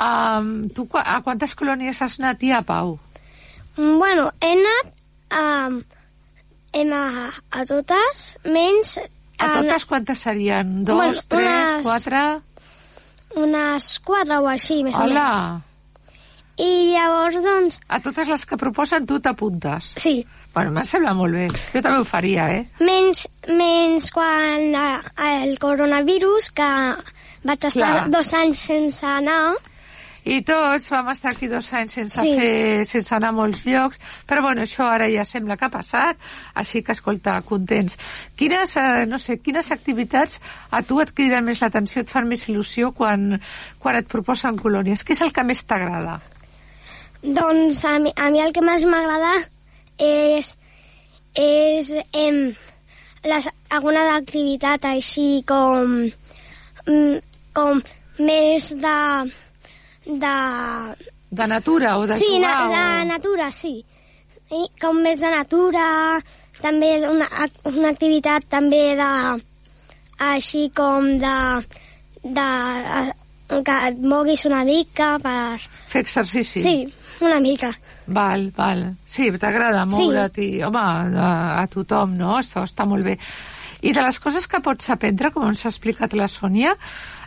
Um, 0.00 0.70
tu 0.72 0.86
a 0.96 1.18
quantes 1.20 1.52
colònies 1.54 1.98
has 2.00 2.14
anat 2.20 2.40
ja, 2.40 2.62
Pau? 2.64 2.98
Bueno, 3.76 4.30
he 4.40 4.54
anat 4.54 4.94
um, 5.68 5.82
hem 6.72 6.92
a, 6.96 7.28
a 7.52 7.64
totes, 7.68 8.38
menys... 8.44 8.94
A 9.36 9.44
en- 9.50 9.54
totes 9.58 9.84
quantes 9.84 10.18
serien? 10.24 10.84
Dos, 10.88 10.96
Bueno, 10.96 11.20
tres, 11.28 11.68
unes- 11.68 11.84
quatre... 11.84 12.22
unes 13.36 13.98
quatre 14.00 14.38
o 14.40 14.48
així, 14.48 14.80
més 14.86 14.96
o 14.96 15.04
menys. 15.04 15.44
I 16.58 16.92
llavors, 16.94 17.36
doncs, 17.44 17.80
A 17.88 18.00
totes 18.00 18.28
les 18.28 18.46
que 18.46 18.56
proposen 18.56 19.06
tu 19.06 19.20
t'apuntes. 19.20 19.94
sí, 19.96 20.24
Bueno, 20.56 20.72
em 20.80 20.86
sembla 20.88 21.12
molt 21.12 21.34
bé. 21.36 21.48
Jo 21.74 21.82
també 21.84 21.98
ho 22.00 22.04
faria, 22.08 22.46
eh? 22.54 22.62
menys, 22.80 23.26
menys 23.48 24.10
quan 24.10 24.72
eh, 24.74 25.00
el 25.44 25.58
coronavirus, 25.60 26.50
que 26.56 26.68
vaig 27.44 27.64
estar 27.68 27.90
Clar. 27.92 28.10
dos 28.10 28.32
anys 28.34 28.58
sense 28.72 29.04
anar, 29.06 29.52
I 30.26 30.40
tots 30.42 30.88
vam 30.90 31.06
estar 31.12 31.30
aquí 31.30 31.46
dos 31.46 31.68
anys 31.72 31.92
sense, 31.92 32.20
Sí. 32.20 32.32
fer, 32.34 32.84
sense 32.84 33.14
anar 33.14 33.28
a 33.28 33.32
molts 33.36 33.60
llocs, 33.64 34.00
però 34.26 34.42
bueno, 34.42 34.62
això 34.62 34.82
ara 34.90 35.06
ja 35.12 35.24
sembla 35.24 35.56
que 35.56 35.66
ha 35.66 35.70
passat, 35.70 36.16
així 36.54 36.82
que, 36.82 36.90
escolta, 36.96 37.36
contents. 37.46 37.94
Quines, 38.34 38.76
eh, 38.76 39.04
no 39.06 39.20
sé, 39.20 39.38
quines 39.38 39.70
activitats 39.70 40.40
a 40.72 40.82
tu 40.82 40.98
et 41.00 41.12
criden 41.14 41.44
més 41.44 41.60
l'atenció, 41.62 42.00
et 42.02 42.08
fan 42.10 42.26
més 42.26 42.48
il·lusió 42.48 42.90
quan, 42.92 43.40
quan 43.78 43.94
et 44.00 44.08
proposen 44.08 44.56
colònies? 44.58 45.04
Què 45.04 45.12
és 45.12 45.20
el 45.22 45.32
que 45.32 45.44
més 45.44 45.62
t'agrada? 45.62 46.18
Doncs 47.22 47.84
a 47.84 47.98
mi, 47.98 48.12
a 48.16 48.30
mi 48.30 48.40
el 48.42 48.52
que 48.52 48.62
més 48.64 48.84
m'agrada 48.88 49.32
és, 50.02 50.52
és 51.34 51.90
em, 52.12 52.40
les, 53.26 53.48
alguna 53.70 54.04
activitat 54.16 54.84
així 54.90 55.42
com, 55.48 55.98
mm, 56.86 57.18
com 57.56 57.82
més 58.18 58.70
de... 58.80 58.98
de 60.06 60.36
De 61.36 61.46
natura 61.50 61.98
o 61.98 62.06
de 62.06 62.14
sí, 62.14 62.38
na, 62.38 62.52
jugar? 62.62 62.84
de 62.96 63.04
o... 63.04 63.08
natura, 63.12 63.50
sí. 63.50 63.74
I 64.54 64.62
com 64.80 65.00
més 65.02 65.18
de 65.18 65.30
natura, 65.32 65.86
també 66.62 66.92
una, 67.08 67.28
una 67.72 67.90
activitat 67.90 68.46
també 68.48 68.94
de... 68.98 69.10
així 70.30 70.68
com 70.76 71.16
de... 71.20 71.36
de 72.22 72.50
que 73.46 73.74
et 73.88 73.98
moguis 74.02 74.44
una 74.48 74.64
mica 74.66 75.16
per... 75.22 75.58
Fer 75.90 76.00
exercici? 76.02 76.62
Sí, 76.62 76.78
una 77.20 77.40
mica. 77.40 77.70
Val, 78.06 78.50
val. 78.56 78.94
Sí, 79.06 79.30
t'agrada 79.38 79.84
Sí. 79.90 80.06
moure't 80.06 80.38
i, 80.42 80.62
home, 80.62 80.78
a, 80.78 81.60
a 81.62 81.66
tothom, 81.72 82.16
no? 82.18 82.36
Això 82.38 82.62
està 82.66 82.86
molt 82.86 83.04
bé. 83.04 83.18
I 83.82 83.92
de 83.92 84.02
les 84.02 84.18
coses 84.18 84.46
que 84.48 84.60
pots 84.64 84.88
aprendre, 84.90 85.30
com 85.30 85.46
ens 85.48 85.64
ha 85.66 85.68
explicat 85.70 86.12
la 86.16 86.28
Sònia, 86.28 86.74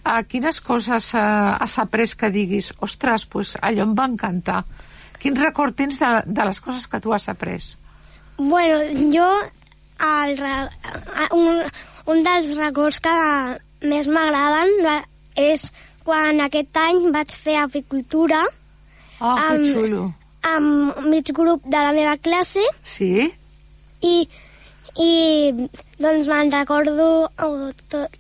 a 0.04 0.24
quines 0.24 0.60
coses 0.66 1.14
eh, 1.14 1.20
has 1.20 1.78
après 1.80 2.16
que 2.16 2.30
diguis, 2.34 2.72
ostres, 2.82 3.26
pues, 3.26 3.56
allò 3.62 3.84
em 3.86 3.94
va 3.96 4.08
encantar. 4.10 4.64
Quin 5.20 5.36
record 5.36 5.76
tens 5.76 6.00
de, 6.00 6.10
de 6.26 6.46
les 6.48 6.60
coses 6.64 6.88
que 6.88 7.00
tu 7.04 7.14
has 7.14 7.28
après? 7.30 7.60
Bueno, 8.38 8.80
jo 9.14 9.28
el, 10.00 10.40
un, 11.36 11.64
un 12.08 12.24
dels 12.24 12.54
records 12.58 13.02
que 13.04 13.16
més 13.84 14.08
m'agraden 14.08 14.72
és 15.36 15.68
quan 16.08 16.40
aquest 16.42 16.78
any 16.80 17.10
vaig 17.14 17.36
fer 17.36 17.58
apicultura 17.60 18.46
Oh, 19.20 19.36
que 19.36 19.56
Am- 19.56 19.64
xulo. 19.74 20.04
amb 20.48 20.98
mig 21.12 21.28
grup 21.36 21.64
de 21.66 21.78
la 21.78 21.92
meva 21.92 22.16
classe 22.18 22.62
Sí? 22.84 23.28
i, 24.02 24.14
i 24.96 25.12
doncs 26.00 26.28
me'n 26.32 26.52
recordo 26.54 27.28
oh, 27.28 27.72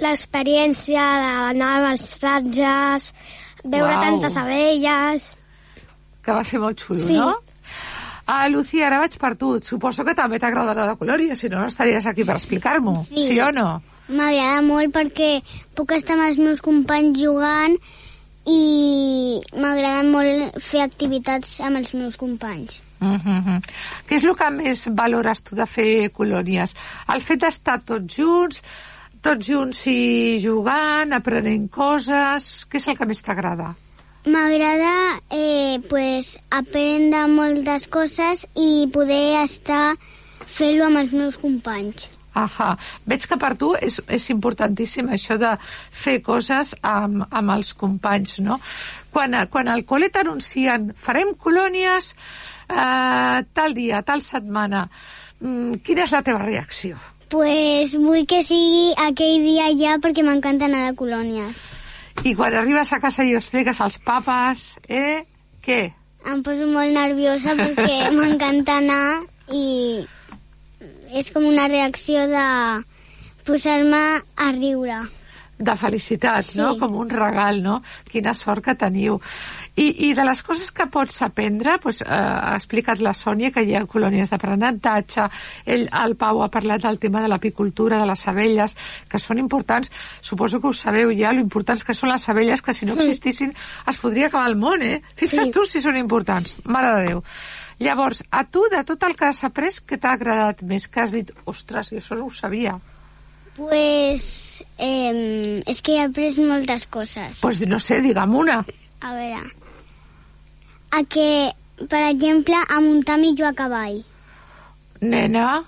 l'experiència 0.03 1.03
d'anar 1.24 1.70
amb 1.77 1.91
els 1.94 2.06
ratges, 2.24 3.13
veure 3.63 3.94
Uau. 3.96 4.01
tantes 4.03 4.36
abelles... 4.39 5.29
Que 6.25 6.36
va 6.36 6.44
ser 6.44 6.60
molt 6.60 6.82
xulo, 6.84 7.00
Sí. 7.00 7.15
no? 7.15 7.32
Ah, 8.29 8.48
Lucía, 8.51 8.86
ara 8.88 9.00
vaig 9.01 9.15
per 9.18 9.32
tu. 9.39 9.56
Suposo 9.63 10.03
que 10.06 10.13
també 10.13 10.38
t'agradarà 10.38 10.84
de 10.91 10.98
colòria, 11.00 11.34
si 11.36 11.50
no, 11.50 11.58
no 11.63 11.65
estaries 11.72 12.06
aquí 12.06 12.22
per 12.27 12.36
explicar-m'ho. 12.38 12.94
Sí. 13.08 13.24
sí 13.32 13.39
o 13.41 13.48
no? 13.56 13.82
M'agrada 14.10 14.62
molt 14.65 14.94
perquè 14.94 15.39
puc 15.77 15.96
estar 15.96 16.13
amb 16.18 16.27
els 16.27 16.38
meus 16.38 16.62
companys 16.62 17.18
jugant 17.18 17.77
i 18.50 19.39
m'agrada 19.62 20.03
molt 20.10 20.60
fer 20.63 20.84
activitats 20.84 21.60
amb 21.65 21.79
els 21.82 21.94
meus 21.94 22.18
companys. 22.18 22.82
Mm 23.00 23.15
-hmm. 23.15 23.60
Què 24.08 24.15
és 24.15 24.24
el 24.24 24.36
que 24.36 24.50
més 24.50 24.88
valores 24.91 25.41
tu 25.41 25.56
de 25.56 25.65
fer 25.65 26.12
colònies? 26.12 26.75
El 27.13 27.22
fet 27.22 27.39
d'estar 27.39 27.79
tots 27.86 28.15
junts, 28.15 28.62
tots 29.22 29.48
junts 29.48 29.88
i 29.88 30.39
jugant, 30.39 31.13
aprenent 31.13 31.70
coses... 31.70 32.65
Què 32.70 32.77
és 32.77 32.88
el 32.88 32.98
que 32.98 33.06
més 33.06 33.22
t'agrada? 33.22 33.75
M'agrada 34.25 35.22
eh, 35.32 35.79
pues, 35.89 36.38
aprendre 36.50 37.27
moltes 37.27 37.88
coses 37.88 38.46
i 38.56 38.89
poder 38.91 39.44
estar 39.44 39.96
fent-ho 40.46 40.86
amb 40.86 40.98
els 40.98 41.12
meus 41.12 41.38
companys. 41.38 42.18
Ahà. 42.38 42.75
Veig 43.09 43.25
que 43.27 43.38
per 43.41 43.55
tu 43.57 43.71
és, 43.75 44.00
és 44.07 44.29
importantíssim 44.29 45.09
això 45.09 45.38
de 45.41 45.55
fer 45.91 46.19
coses 46.25 46.75
amb, 46.86 47.25
amb 47.29 47.55
els 47.55 47.74
companys, 47.74 48.38
no? 48.45 48.59
Quan, 49.13 49.36
quan 49.50 49.67
al 49.67 49.86
col·le 49.89 50.12
t'anuncien 50.13 50.91
farem 50.93 51.33
colònies 51.33 52.13
eh, 52.69 53.39
tal 53.53 53.74
dia, 53.74 54.03
tal 54.05 54.21
setmana, 54.21 54.86
mm, 55.41 55.81
quina 55.86 56.05
és 56.05 56.13
la 56.13 56.21
teva 56.25 56.43
reacció? 56.45 57.00
Pues 57.29 57.93
vull 57.98 58.25
que 58.29 58.41
sigui 58.45 58.93
aquell 58.98 59.43
dia 59.45 59.69
ja 59.77 59.98
perquè 60.01 60.25
m'encanta 60.25 60.65
anar 60.69 60.88
de 60.88 60.95
colònies. 60.98 61.65
I 62.25 62.33
quan 62.36 62.55
arribes 62.57 62.91
a 62.93 63.00
casa 63.00 63.24
i 63.24 63.33
ho 63.33 63.39
expliques 63.39 63.79
als 63.81 64.00
papes, 64.03 64.71
eh? 64.89 65.25
Què? 65.65 65.81
Em 66.29 66.41
poso 66.43 66.65
molt 66.67 66.93
nerviosa 66.93 67.55
perquè 67.57 68.09
m'encanta 68.17 68.79
anar 68.81 69.21
i 69.53 70.05
és 71.13 71.31
com 71.31 71.45
una 71.45 71.67
reacció 71.67 72.27
de 72.27 72.83
posar-me 73.45 74.03
a 74.35 74.51
riure. 74.51 75.01
de 75.59 75.73
felicitat, 75.75 76.45
Sí. 76.45 76.57
no? 76.57 76.77
Com 76.79 76.93
un 76.95 77.09
regal, 77.09 77.61
no? 77.61 77.81
Quina 78.09 78.33
sort 78.33 78.63
que 78.63 78.75
teniu. 78.75 79.19
I, 79.75 80.07
i 80.07 80.13
de 80.13 80.23
les 80.23 80.41
coses 80.41 80.71
que 80.71 80.85
pots 80.87 81.21
aprendre, 81.21 81.73
doncs, 81.83 81.99
eh, 82.01 82.05
ha 82.07 82.53
explicat 82.55 82.99
la 83.03 83.11
Sònia 83.13 83.51
que 83.51 83.63
hi 83.67 83.75
ha 83.75 83.81
colònies 83.85 84.29
d'aprenentatge, 84.31 85.25
ell, 85.65 85.89
el 85.91 86.15
Pau 86.15 86.39
ha 86.43 86.47
parlat 86.47 86.81
del 86.81 86.97
tema 86.97 87.19
de 87.21 87.27
l'apicultura, 87.27 87.99
de 87.99 88.05
les 88.07 88.25
abelles, 88.31 88.77
que 89.09 89.19
són 89.19 89.37
importants. 89.37 89.91
Suposo 90.21 90.61
que 90.61 90.67
ho 90.67 90.73
sabeu 90.73 91.11
ja, 91.11 91.33
lo 91.33 91.41
importants 91.41 91.83
que 91.83 91.93
són 91.93 92.09
les 92.13 92.29
abelles, 92.29 92.61
que 92.61 92.73
si 92.73 92.85
no 92.85 92.93
existissin 92.93 93.51
es 93.85 93.97
podria 93.97 94.27
acabar 94.27 94.47
el 94.47 94.55
món, 94.55 94.81
eh? 94.81 95.01
Fixa't 95.17 95.47
Sí. 95.47 95.51
tu 95.51 95.65
si 95.65 95.81
són 95.81 95.97
importants, 95.97 96.55
mare 96.63 96.95
de 97.01 97.07
Déu. 97.09 97.23
Llavors, 97.79 98.24
a 98.31 98.43
tu, 98.43 98.65
de 98.71 98.81
tot 98.83 99.03
el 99.07 99.15
que 99.15 99.29
has 99.29 99.43
après, 99.48 99.71
què 99.88 100.00
t'ha 100.00 100.15
agradat 100.17 100.63
més? 100.67 100.88
Que 100.91 101.05
has 101.05 101.13
dit, 101.15 101.31
ostres, 101.48 101.93
jo 101.93 102.01
això 102.01 102.17
no 102.19 102.27
ho 102.27 102.33
sabia. 102.36 102.75
Pues 103.55 104.25
eh, 104.77 105.63
és 105.67 105.79
que 105.83 105.95
he 105.95 106.03
après 106.03 106.36
moltes 106.43 106.86
coses. 106.91 107.39
Pues, 107.39 107.63
no 107.67 107.79
sé, 107.79 108.01
digue'm 108.03 108.36
una. 108.36 108.59
A 109.00 109.15
veure, 109.15 109.48
a 110.91 111.03
que, 111.03 111.51
per 111.88 112.03
exemple, 112.09 112.55
a 112.67 112.79
muntar 112.83 113.17
millor 113.21 113.51
a 113.51 113.55
cavall. 113.55 114.01
Nena, 115.01 115.63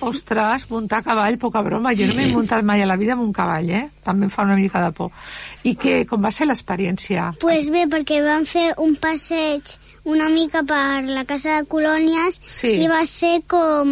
ostres, 0.00 0.66
muntar 0.70 1.00
a 1.00 1.06
cavall, 1.06 1.38
poca 1.38 1.62
broma. 1.62 1.92
Jo 1.96 2.06
no 2.08 2.14
m'he 2.16 2.28
muntat 2.32 2.64
mai 2.64 2.82
a 2.82 2.86
la 2.88 2.96
vida 2.96 3.12
amb 3.16 3.22
un 3.26 3.32
cavall, 3.32 3.70
eh? 3.70 3.84
També 4.04 4.26
em 4.26 4.30
fa 4.32 4.42
una 4.48 4.56
mica 4.56 4.82
de 4.84 4.90
por. 4.96 5.10
I 5.64 5.74
que, 5.76 6.04
com 6.08 6.22
va 6.24 6.30
ser 6.32 6.46
l'experiència? 6.48 7.30
Pues 7.40 7.70
bé, 7.70 7.86
perquè 7.90 8.22
vam 8.24 8.46
fer 8.48 8.70
un 8.78 8.96
passeig 8.96 9.76
una 10.04 10.30
mica 10.32 10.62
per 10.64 11.04
la 11.04 11.26
casa 11.28 11.58
de 11.58 11.66
colònies 11.68 12.40
Sí. 12.48 12.70
i 12.80 12.86
va 12.88 13.04
ser 13.06 13.42
com 13.46 13.90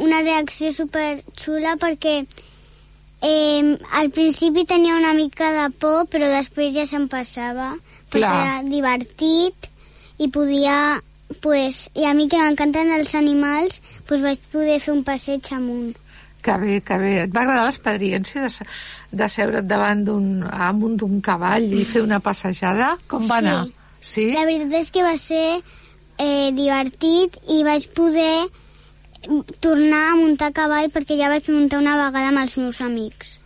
una 0.00 0.22
reacció 0.24 0.72
super 0.72 1.22
xula 1.36 1.76
perquè 1.76 2.24
eh, 3.20 3.78
al 3.92 4.10
principi 4.10 4.64
tenia 4.64 4.96
una 4.96 5.12
mica 5.12 5.52
de 5.52 5.68
por 5.78 6.06
però 6.08 6.28
després 6.32 6.72
ja 6.74 6.86
se'm 6.88 7.08
passava 7.08 7.74
perquè 8.10 8.24
Clar. 8.24 8.32
era 8.46 8.62
divertit 8.68 9.68
i 10.18 10.28
podia 10.28 11.00
pues, 11.40 11.88
i 11.94 12.04
a 12.04 12.12
mi 12.14 12.28
que 12.28 12.38
m'encanten 12.40 12.90
els 12.96 13.14
animals 13.14 13.80
pues 14.08 14.22
vaig 14.22 14.38
poder 14.52 14.78
fer 14.80 14.92
un 14.94 15.04
passeig 15.04 15.52
amunt 15.52 15.94
Que 16.42 16.56
bé, 16.58 16.80
que 16.82 16.96
bé. 16.98 17.10
Et 17.22 17.30
va 17.30 17.42
agradar 17.44 17.68
l'experiència 17.68 18.42
de, 18.42 18.64
de 19.14 19.26
seure't 19.30 19.62
davant 19.70 20.00
d'un, 20.04 20.42
amunt 20.50 20.96
d'un 20.98 21.20
cavall 21.22 21.68
i 21.70 21.84
fer 21.86 22.02
una 22.02 22.18
passejada? 22.18 22.96
Com 23.06 23.28
va 23.30 23.38
Sí. 23.38 23.46
anar? 23.46 23.68
Sí? 24.00 24.24
La 24.34 24.42
veritat 24.44 24.74
és 24.80 24.90
que 24.90 25.04
va 25.06 25.12
ser 25.22 25.60
eh, 26.18 26.50
divertit 26.56 27.38
i 27.46 27.62
vaig 27.62 27.86
poder 27.94 28.48
tornar 29.60 30.02
a 30.12 30.16
muntar 30.18 30.50
cavall 30.52 30.90
perquè 30.90 31.14
ja 31.18 31.28
vaig 31.30 31.46
muntar 31.54 31.78
una 31.78 31.94
vegada 32.00 32.28
amb 32.32 32.42
els 32.42 32.56
meus 32.58 32.80
amics. 32.80 33.36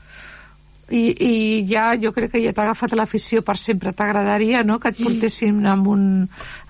I, 0.90 1.02
I 1.18 1.34
ja, 1.66 1.88
jo 1.98 2.12
crec 2.14 2.36
que 2.36 2.42
ja 2.44 2.52
t'ha 2.54 2.68
agafat 2.68 2.94
l'afició 2.94 3.42
per 3.42 3.56
sempre. 3.58 3.94
T'agradaria, 3.96 4.62
no?, 4.64 4.78
que 4.78 4.94
et 4.94 5.02
portessin 5.02 5.64
en 5.66 5.86
un, 5.90 6.04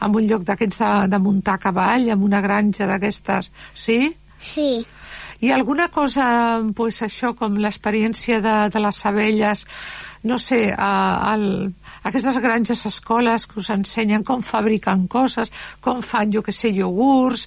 en 0.00 0.20
un 0.20 0.28
lloc 0.28 0.46
d'aquests 0.48 0.80
de, 0.82 0.92
de 1.12 1.20
muntar 1.20 1.58
a 1.58 1.64
cavall, 1.66 2.08
en 2.14 2.22
una 2.24 2.40
granja 2.40 2.88
d'aquestes. 2.88 3.52
Sí? 3.74 4.00
Sí, 4.40 4.84
I 5.40 5.50
alguna 5.52 5.88
cosa, 5.88 6.62
pues, 6.74 7.02
això, 7.04 7.34
com 7.36 7.58
l'experiència 7.60 8.40
de, 8.40 8.54
de 8.72 8.80
les 8.80 9.00
abelles, 9.06 9.66
no 10.24 10.38
sé, 10.40 10.70
a, 10.72 10.92
al, 11.32 11.74
aquestes 12.06 12.38
granges 12.42 12.84
escoles 12.86 13.46
que 13.46 13.60
us 13.60 13.70
ensenyen 13.74 14.24
com 14.24 14.42
fabriquen 14.42 15.06
coses, 15.10 15.52
com 15.80 16.02
fan, 16.02 16.32
jo 16.32 16.42
que 16.42 16.52
sé, 16.52 16.70
iogurts, 16.70 17.46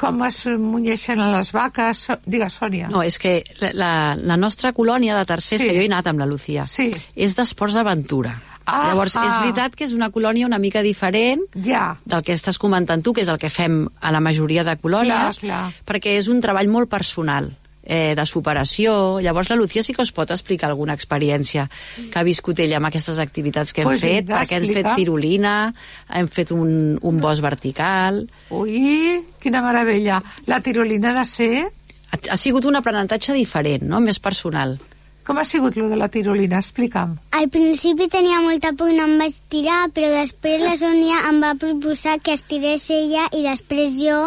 com 0.00 0.22
es 0.24 0.46
munyeixen 0.46 1.20
a 1.20 1.30
les 1.36 1.52
vaques... 1.52 2.06
Digues, 2.26 2.56
Sònia. 2.60 2.88
No, 2.92 3.02
és 3.04 3.18
que 3.20 3.42
la, 3.72 4.14
la, 4.16 4.36
nostra 4.40 4.72
colònia 4.72 5.16
de 5.18 5.26
tercers, 5.28 5.60
Sí. 5.62 5.68
que 5.68 5.76
jo 5.76 5.82
he 5.84 5.90
anat 5.90 6.06
amb 6.08 6.20
la 6.24 6.26
Lucía, 6.30 6.64
Sí. 6.66 6.90
és 7.14 7.36
d'esports 7.36 7.74
d'aventura. 7.76 8.40
Ah, 8.70 8.86
Llavors, 8.88 9.16
és 9.16 9.36
veritat 9.40 9.74
que 9.74 9.84
és 9.84 9.92
una 9.96 10.10
colònia 10.14 10.46
una 10.46 10.58
mica 10.58 10.82
diferent 10.82 11.40
Ja. 11.64 11.96
del 12.04 12.22
que 12.22 12.32
estàs 12.36 12.58
comentant 12.58 13.02
tu, 13.02 13.12
que 13.12 13.22
és 13.22 13.28
el 13.28 13.38
que 13.38 13.50
fem 13.50 13.88
a 14.00 14.12
la 14.12 14.20
majoria 14.20 14.62
de 14.64 14.76
colònies, 14.78 15.40
Clar, 15.40 15.50
clar. 15.72 15.72
perquè 15.86 16.18
és 16.18 16.28
un 16.28 16.40
treball 16.40 16.68
molt 16.68 16.88
personal 16.88 17.50
eh, 17.90 18.14
de 18.14 18.26
superació. 18.26 19.18
Llavors 19.20 19.50
la 19.50 19.58
Lucía 19.58 19.82
sí 19.82 19.94
que 19.96 20.04
us 20.06 20.12
pot 20.14 20.30
explicar 20.30 20.70
alguna 20.70 20.94
experiència 20.94 21.66
que 21.98 22.20
ha 22.20 22.26
viscut 22.26 22.62
ella 22.62 22.78
amb 22.78 22.88
aquestes 22.88 23.18
activitats 23.18 23.74
que 23.74 23.82
hem 23.82 23.90
Pues 23.90 24.04
fet, 24.04 24.28
vinga, 24.28 24.38
perquè 24.38 24.60
hem 24.60 24.68
fet 24.78 24.92
tirolina, 25.00 25.56
hem 26.14 26.30
fet 26.30 26.54
un, 26.54 26.70
un 27.02 27.18
bosc 27.20 27.42
vertical... 27.42 28.22
Ui, 28.54 29.18
quina 29.42 29.64
meravella. 29.66 30.20
La 30.46 30.62
tirolina 30.62 31.16
de 31.18 31.26
ser... 31.26 31.66
Ha, 32.10 32.18
ha 32.34 32.38
sigut 32.38 32.64
un 32.66 32.78
aprenentatge 32.78 33.34
diferent, 33.34 33.84
no? 33.90 34.00
més 34.02 34.22
personal. 34.22 34.78
Com 35.26 35.38
ha 35.38 35.44
sigut 35.44 35.76
lo 35.78 35.86
de 35.90 35.98
la 35.98 36.08
tirolina? 36.10 36.58
Explica'm. 36.58 37.12
Al 37.38 37.50
principi 37.54 38.08
tenia 38.10 38.40
molta 38.42 38.72
por 38.74 38.90
i 38.90 38.96
no 38.96 39.04
em 39.06 39.18
vaig 39.20 39.36
tirar, 39.52 39.84
però 39.94 40.08
després 40.14 40.62
la 40.62 40.78
Sònia 40.80 41.20
em 41.28 41.42
va 41.42 41.52
proposar 41.60 42.16
que 42.18 42.34
es 42.34 42.42
tirés 42.48 42.88
ella 42.90 43.28
i 43.36 43.44
després 43.44 43.94
jo, 43.98 44.24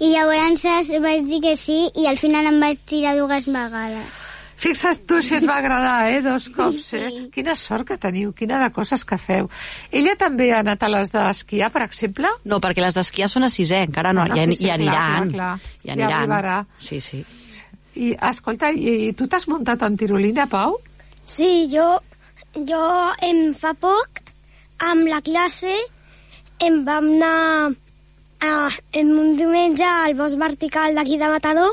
i 0.00 0.12
llavors 0.14 0.64
vaig 1.02 1.26
dir 1.28 1.40
que 1.42 1.56
sí 1.58 1.88
i 1.94 2.06
al 2.06 2.18
final 2.20 2.46
em 2.50 2.58
vaig 2.62 2.78
tirar 2.86 3.16
dues 3.18 3.46
vegades. 3.46 4.24
Fixa't 4.58 5.04
tu 5.06 5.20
si 5.22 5.36
et 5.36 5.44
va 5.46 5.60
agradar, 5.60 6.08
eh? 6.10 6.18
Dos 6.20 6.48
cops, 6.50 6.88
eh? 6.98 7.04
Sí. 7.14 7.20
Quina 7.34 7.54
sort 7.54 7.86
que 7.86 7.96
teniu, 8.02 8.32
quina 8.34 8.58
de 8.58 8.72
coses 8.74 9.04
que 9.06 9.14
feu. 9.22 9.46
Ella 9.94 10.16
també 10.18 10.48
ha 10.50 10.64
anat 10.64 10.82
a 10.82 10.88
les 10.90 11.12
d'esquiar, 11.14 11.68
per 11.70 11.84
exemple? 11.84 12.26
No, 12.44 12.58
perquè 12.58 12.82
les 12.82 12.96
d'esquiar 12.96 13.28
són 13.30 13.46
a 13.46 13.50
sisè, 13.54 13.84
encara 13.86 14.10
no, 14.12 14.24
Bueno, 14.26 14.34
ja, 14.34 14.48
sí, 14.50 14.56
sí, 14.58 14.64
hi 14.64 14.66
clar, 14.66 14.74
aniran. 14.80 15.30
clar, 15.30 15.52
clar. 15.60 15.76
Ja 15.86 15.92
aniran. 15.94 16.16
arribarà. 16.18 16.56
Sí, 16.76 16.98
sí. 16.98 17.22
I, 17.94 18.16
escolta, 18.30 18.72
i, 18.74 18.96
i 19.06 19.12
tu 19.14 19.28
t'has 19.30 19.46
muntat 19.46 19.82
en 19.86 19.96
tirolina, 19.96 20.48
Pau? 20.50 20.74
Sí, 21.22 21.68
jo, 21.70 21.86
jo 22.66 22.82
em 23.22 23.54
fa 23.54 23.74
poc, 23.78 24.24
amb 24.90 25.06
la 25.06 25.22
classe, 25.22 25.70
em 26.58 26.82
vam 26.86 27.12
anar 27.14 27.70
a, 28.40 28.68
en 28.92 29.12
un 29.18 29.36
diumenge 29.36 29.84
al 29.84 30.14
bosc 30.18 30.38
vertical 30.38 30.94
d'aquí 30.94 31.18
de 31.18 31.28
Mataró 31.32 31.68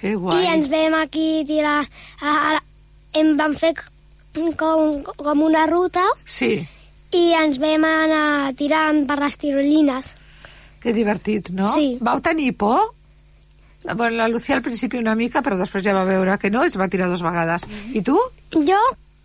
Que 0.00 0.14
guai. 0.16 0.44
i 0.44 0.52
ens 0.54 0.68
vam 0.72 0.94
aquí 1.00 1.44
tirar... 1.46 1.82
A, 2.20 2.34
a, 2.56 2.60
em 3.12 3.34
van 3.36 3.56
fer 3.58 3.74
com, 4.56 5.02
com 5.02 5.42
una 5.42 5.66
ruta 5.66 6.04
Sí, 6.24 6.60
i 7.12 7.24
ens 7.34 7.58
vam 7.58 7.84
anar 7.84 8.52
tirant 8.54 9.02
per 9.08 9.18
les 9.18 9.36
tirolines. 9.42 10.12
que 10.80 10.92
divertit, 10.96 11.50
no? 11.52 11.68
Sí. 11.74 11.98
Vau 12.00 12.20
tenir 12.24 12.54
por? 12.56 12.94
Bueno, 13.84 14.16
la 14.16 14.28
Lucía 14.28 14.54
al 14.56 14.62
principi 14.62 14.96
una 14.98 15.14
mica, 15.16 15.42
però 15.42 15.56
després 15.58 15.84
ja 15.84 15.92
va 15.96 16.04
veure 16.04 16.38
que 16.38 16.50
no, 16.50 16.62
es 16.64 16.76
va 16.78 16.86
tirar 16.88 17.08
dues 17.08 17.22
vegades. 17.24 17.66
I 17.92 18.00
tu? 18.04 18.16
Jo, 18.54 18.78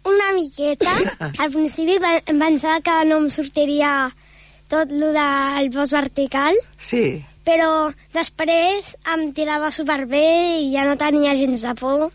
una 0.10 0.34
miqueta, 0.36 0.96
al 1.44 1.52
principi 1.52 1.96
pensava 2.26 2.82
que 2.82 2.98
no 3.08 3.18
em 3.24 3.30
sortiria 3.30 4.10
tot 4.70 4.92
lo 4.92 5.12
del 5.16 5.70
bosc 5.74 5.94
vertical, 5.94 6.56
Sí. 6.80 7.24
però 7.46 7.94
després 8.14 8.96
em 9.14 9.32
tirava 9.34 9.72
superbé 9.72 10.24
i 10.64 10.72
ja 10.74 10.86
no 10.88 10.96
tenia 10.98 11.36
gens 11.36 11.62
de 11.62 11.74
por. 11.76 12.12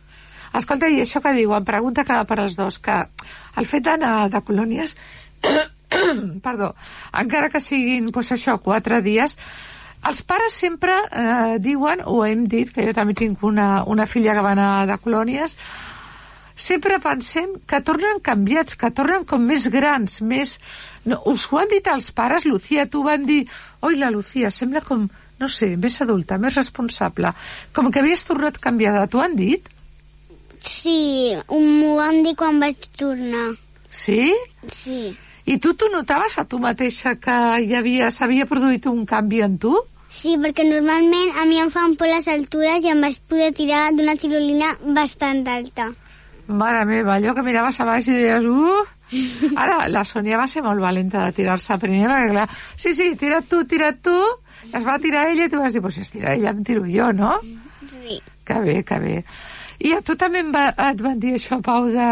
Escolta, 0.52 0.88
i 0.90 1.00
això 1.00 1.20
que 1.22 1.32
diu, 1.36 1.52
em 1.54 1.64
pregunta 1.64 2.02
que 2.04 2.16
per 2.26 2.40
als 2.40 2.56
dos, 2.58 2.80
que 2.82 2.96
el 3.56 3.66
fet 3.70 3.84
d'anar 3.86 4.28
de 4.32 4.40
colònies, 4.42 4.96
perdó, 6.42 6.74
encara 7.12 7.50
que 7.50 7.60
siguin, 7.62 8.10
doncs 8.10 8.32
això, 8.34 8.56
quatre 8.62 9.00
dies, 9.02 9.36
els 10.06 10.22
pares 10.24 10.54
sempre 10.56 10.94
eh, 11.12 11.58
diuen, 11.60 12.02
o 12.06 12.24
hem 12.24 12.46
dit, 12.48 12.70
que 12.72 12.86
jo 12.88 12.94
també 12.96 13.14
tinc 13.14 13.42
una, 13.44 13.84
una 13.84 14.06
filla 14.08 14.34
que 14.34 14.44
va 14.46 14.54
anar 14.56 14.86
de 14.88 14.96
colònies, 14.98 15.56
sempre 16.60 17.00
pensem 17.02 17.56
que 17.68 17.80
tornen 17.86 18.20
canviats, 18.24 18.76
que 18.76 18.92
tornen 18.92 19.24
com 19.28 19.42
més 19.48 19.66
grans, 19.72 20.20
més... 20.20 20.58
No, 21.08 21.16
us 21.32 21.46
ho 21.48 21.58
han 21.58 21.70
dit 21.72 21.86
els 21.88 22.10
pares, 22.12 22.44
Lucía, 22.44 22.84
tu 22.86 23.02
van 23.06 23.24
dir, 23.24 23.46
oi, 23.80 23.96
la 23.96 24.10
Lucía, 24.12 24.50
sembla 24.52 24.82
com, 24.84 25.06
no 25.40 25.48
sé, 25.48 25.72
més 25.80 25.96
adulta, 26.04 26.36
més 26.38 26.58
responsable, 26.58 27.32
com 27.72 27.88
que 27.88 28.02
havies 28.02 28.26
tornat 28.28 28.60
canviada, 28.60 29.06
t'ho 29.08 29.22
han 29.24 29.38
dit? 29.38 29.64
Sí, 30.60 31.32
m'ho 31.48 31.94
van 31.96 32.20
dir 32.26 32.36
quan 32.36 32.60
vaig 32.60 32.90
tornar. 33.00 33.54
Sí? 33.88 34.34
Sí. 34.68 35.14
I 35.48 35.56
tu 35.58 35.72
t'ho 35.74 35.88
notaves 35.90 36.36
a 36.38 36.44
tu 36.44 36.60
mateixa 36.60 37.14
que 37.16 37.38
hi 37.64 37.72
havia, 37.74 38.10
s'havia 38.12 38.46
produït 38.50 38.84
un 38.92 39.06
canvi 39.08 39.40
en 39.46 39.56
tu? 39.62 39.72
Sí, 40.10 40.34
perquè 40.42 40.66
normalment 40.66 41.32
a 41.38 41.46
mi 41.46 41.58
em 41.62 41.70
fan 41.72 41.96
por 41.96 42.10
les 42.10 42.28
altures 42.28 42.84
i 42.84 42.92
em 42.92 43.00
vaig 43.00 43.16
poder 43.30 43.50
tirar 43.56 43.82
d'una 43.96 44.16
tirolina 44.20 44.74
bastant 44.98 45.46
alta. 45.48 45.88
Mare 46.50 46.84
meva, 46.88 47.16
allò 47.16 47.34
que 47.36 47.44
miraves 47.46 47.80
a 47.80 47.86
baix 47.88 48.08
i 48.10 48.16
deies, 48.16 48.46
uh... 48.50 48.96
Ara, 49.58 49.88
la 49.90 50.04
Sònia 50.06 50.38
va 50.38 50.46
ser 50.50 50.62
molt 50.62 50.82
valenta 50.82 51.24
de 51.26 51.34
tirar-se 51.40 51.78
primer, 51.82 52.06
perquè 52.06 52.30
clar, 52.30 52.46
sí, 52.78 52.92
sí, 52.94 53.08
tira't 53.18 53.48
tu, 53.50 53.64
tira't 53.66 53.98
tu, 54.06 54.16
es 54.70 54.86
va 54.86 55.00
tirar 55.02 55.26
ella 55.30 55.48
i 55.48 55.50
tu 55.50 55.58
vas 55.62 55.74
dir, 55.74 55.82
pues 55.82 55.98
si 55.98 56.04
es 56.06 56.12
tira 56.14 56.36
ella, 56.36 56.54
em 56.54 56.62
tiro 56.66 56.86
jo, 56.86 57.10
no? 57.16 57.32
Sí. 57.90 58.20
Que 58.46 58.60
bé, 58.62 58.76
que 58.86 59.00
bé. 59.02 59.16
I 59.80 59.96
a 59.96 60.00
tu 60.04 60.14
també 60.20 60.44
va, 60.52 60.68
et 60.90 61.02
van 61.02 61.18
dir 61.20 61.36
això, 61.38 61.60
Pau, 61.64 61.90
de... 61.90 62.08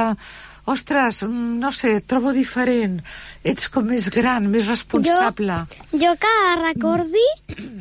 Ostres, 0.68 1.22
no 1.24 1.70
sé, 1.72 1.94
et 1.96 2.04
trobo 2.04 2.34
diferent. 2.36 2.98
Ets 3.40 3.70
com 3.72 3.86
més 3.88 4.10
gran, 4.12 4.50
més 4.52 4.66
responsable. 4.68 5.62
Jo 5.96 6.10
que 6.20 6.32
recordi, 6.60 7.24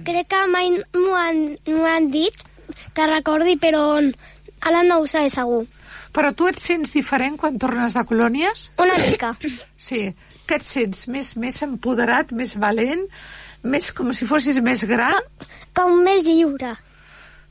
crec 0.07 0.29
que 0.31 0.39
mai 0.53 0.71
m'ho 0.95 1.17
han, 1.19 1.41
han 1.89 2.07
dit, 2.13 2.45
que 2.95 3.09
recordi, 3.11 3.57
però 3.59 3.81
ara 4.71 4.85
no 4.87 5.01
ho 5.01 5.09
sé 5.09 5.25
segur. 5.33 5.65
Però 6.17 6.31
tu 6.33 6.47
et 6.49 6.57
sents 6.57 6.89
diferent 6.95 7.37
quan 7.37 7.59
tornes 7.61 7.93
de 7.93 8.01
colònies? 8.09 8.71
Una 8.81 8.97
mica. 9.03 9.35
Sí. 9.77 10.07
Què 10.49 10.57
et 10.57 10.65
sents? 10.65 11.05
Més, 11.13 11.35
més 11.37 11.61
empoderat, 11.61 12.31
més 12.33 12.55
valent? 12.57 13.03
Més 13.67 13.91
com 13.93 14.09
si 14.15 14.25
fossis 14.25 14.57
més 14.63 14.81
gran? 14.89 15.17
Com 15.77 15.99
més 16.05 16.25
lliure. 16.25 16.73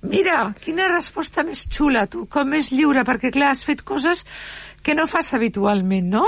Mira, 0.06 0.38
quina 0.62 0.88
resposta 0.90 1.44
més 1.46 1.64
xula, 1.72 2.06
tu, 2.10 2.24
com 2.30 2.48
més 2.50 2.70
lliure, 2.74 3.04
perquè 3.06 3.30
clar, 3.34 3.52
has 3.54 3.62
fet 3.66 3.82
coses 3.86 4.24
que 4.86 4.94
no 4.94 5.06
fas 5.10 5.32
habitualment, 5.34 6.10
no? 6.18 6.26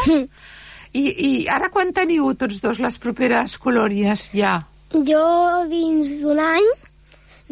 I, 0.98 1.02
I 1.04 1.30
ara 1.52 1.68
quan 1.74 1.92
teniu 1.94 2.30
tots 2.38 2.62
dos 2.64 2.78
les 2.80 2.96
properes 3.02 3.58
colònies 3.60 4.30
ja? 4.32 4.54
Jo 4.94 5.24
dins 5.68 6.14
d'un 6.22 6.40
any, 6.40 6.68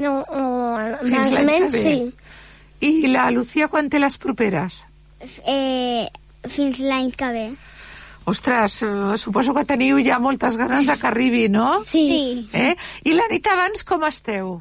no, 0.00 0.14
o 0.24 0.46
Fins 1.02 1.12
més 1.12 1.36
o 1.36 1.44
menys, 1.44 1.74
que 1.76 1.82
sí. 1.82 1.96
I 2.80 3.06
la 3.08 3.30
Lucía 3.30 3.68
quan 3.68 3.88
té 3.90 3.98
les 4.02 4.16
properes? 4.20 4.82
Eh, 5.48 6.06
fins 6.48 6.78
l'any 6.84 7.10
que 7.16 7.30
ve. 7.32 7.46
Ostres, 8.26 8.80
eh, 8.82 9.16
suposo 9.22 9.54
que 9.54 9.64
teniu 9.64 10.00
ja 10.04 10.18
moltes 10.18 10.56
ganes 10.58 10.86
de 10.86 10.96
que 10.98 11.06
arribi, 11.06 11.48
no? 11.48 11.82
Sí. 11.86 12.48
Eh? 12.52 12.74
I 13.04 13.14
la 13.14 13.28
nit 13.30 13.46
abans 13.46 13.84
com 13.86 14.02
esteu? 14.08 14.58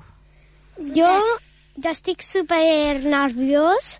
Jo 0.95 1.09
ja 1.81 1.91
estic 1.91 2.21
super 2.23 3.01
nerviós 3.03 3.97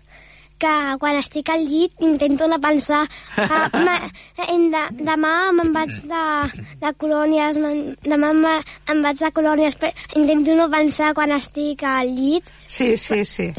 que 0.56 0.70
quan 1.00 1.18
estic 1.20 1.50
al 1.52 1.66
llit 1.68 1.92
intento 2.00 2.46
no 2.48 2.56
pensar 2.60 3.02
ah, 3.36 3.68
ma, 3.86 3.96
de, 4.38 4.84
demà 5.04 5.32
me'n 5.52 5.74
vaig 5.74 5.92
de, 6.08 6.22
de 6.80 6.92
colònies 6.96 7.58
me'n- 7.60 7.92
demà 8.06 8.30
me- 8.32 8.62
em 8.88 9.02
vaig 9.04 9.20
de 9.20 9.30
colònies 9.36 9.76
però 9.76 9.92
intento 10.16 10.56
no 10.56 10.70
pensar 10.72 11.12
quan 11.12 11.34
estic 11.36 11.84
al 11.84 12.08
llit 12.16 12.48
Sí, 12.68 12.96
sí, 12.96 13.24
sí. 13.28 13.50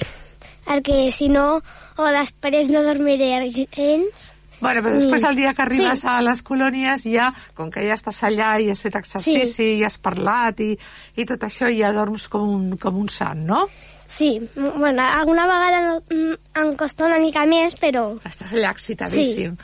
Perquè 0.67 1.07
si 1.15 1.29
no 1.31 1.61
o 1.97 2.09
després 2.13 2.69
no 2.73 2.83
dormiré 2.85 3.31
gens 3.49 4.33
Bueno, 4.59 4.81
però 4.81 4.95
després 4.95 5.21
el 5.23 5.35
dia 5.37 5.51
que 5.53 5.61
arribes 5.61 5.99
Sí. 6.01 6.07
a 6.09 6.15
les 6.25 6.39
colònies 6.41 7.03
ja, 7.05 7.27
com 7.53 7.69
que 7.69 7.83
ja 7.85 7.93
estàs 7.93 8.23
allà 8.25 8.55
i 8.59 8.71
has 8.71 8.81
fet 8.81 8.95
exercici 8.97 9.53
Sí. 9.53 9.67
i 9.77 9.83
has 9.85 9.99
parlat 10.01 10.59
i, 10.65 10.71
i 11.15 11.25
tot 11.29 11.43
això, 11.45 11.69
ja 11.69 11.91
dorms 11.93 12.25
com 12.27 12.47
un, 12.55 12.77
com 12.81 12.97
un 12.97 13.07
sant, 13.07 13.45
no? 13.45 13.67
sí, 14.07 14.39
bueno, 14.55 15.03
alguna 15.03 15.45
vegada 15.45 15.81
no, 15.85 16.01
mm, 16.09 16.33
em 16.63 16.75
costa 16.79 17.05
una 17.05 17.19
mica 17.19 17.45
més 17.45 17.75
però 17.77 18.15
Estàs 18.25 18.53
allà 18.55 18.71
excitadíssim. 18.71 19.57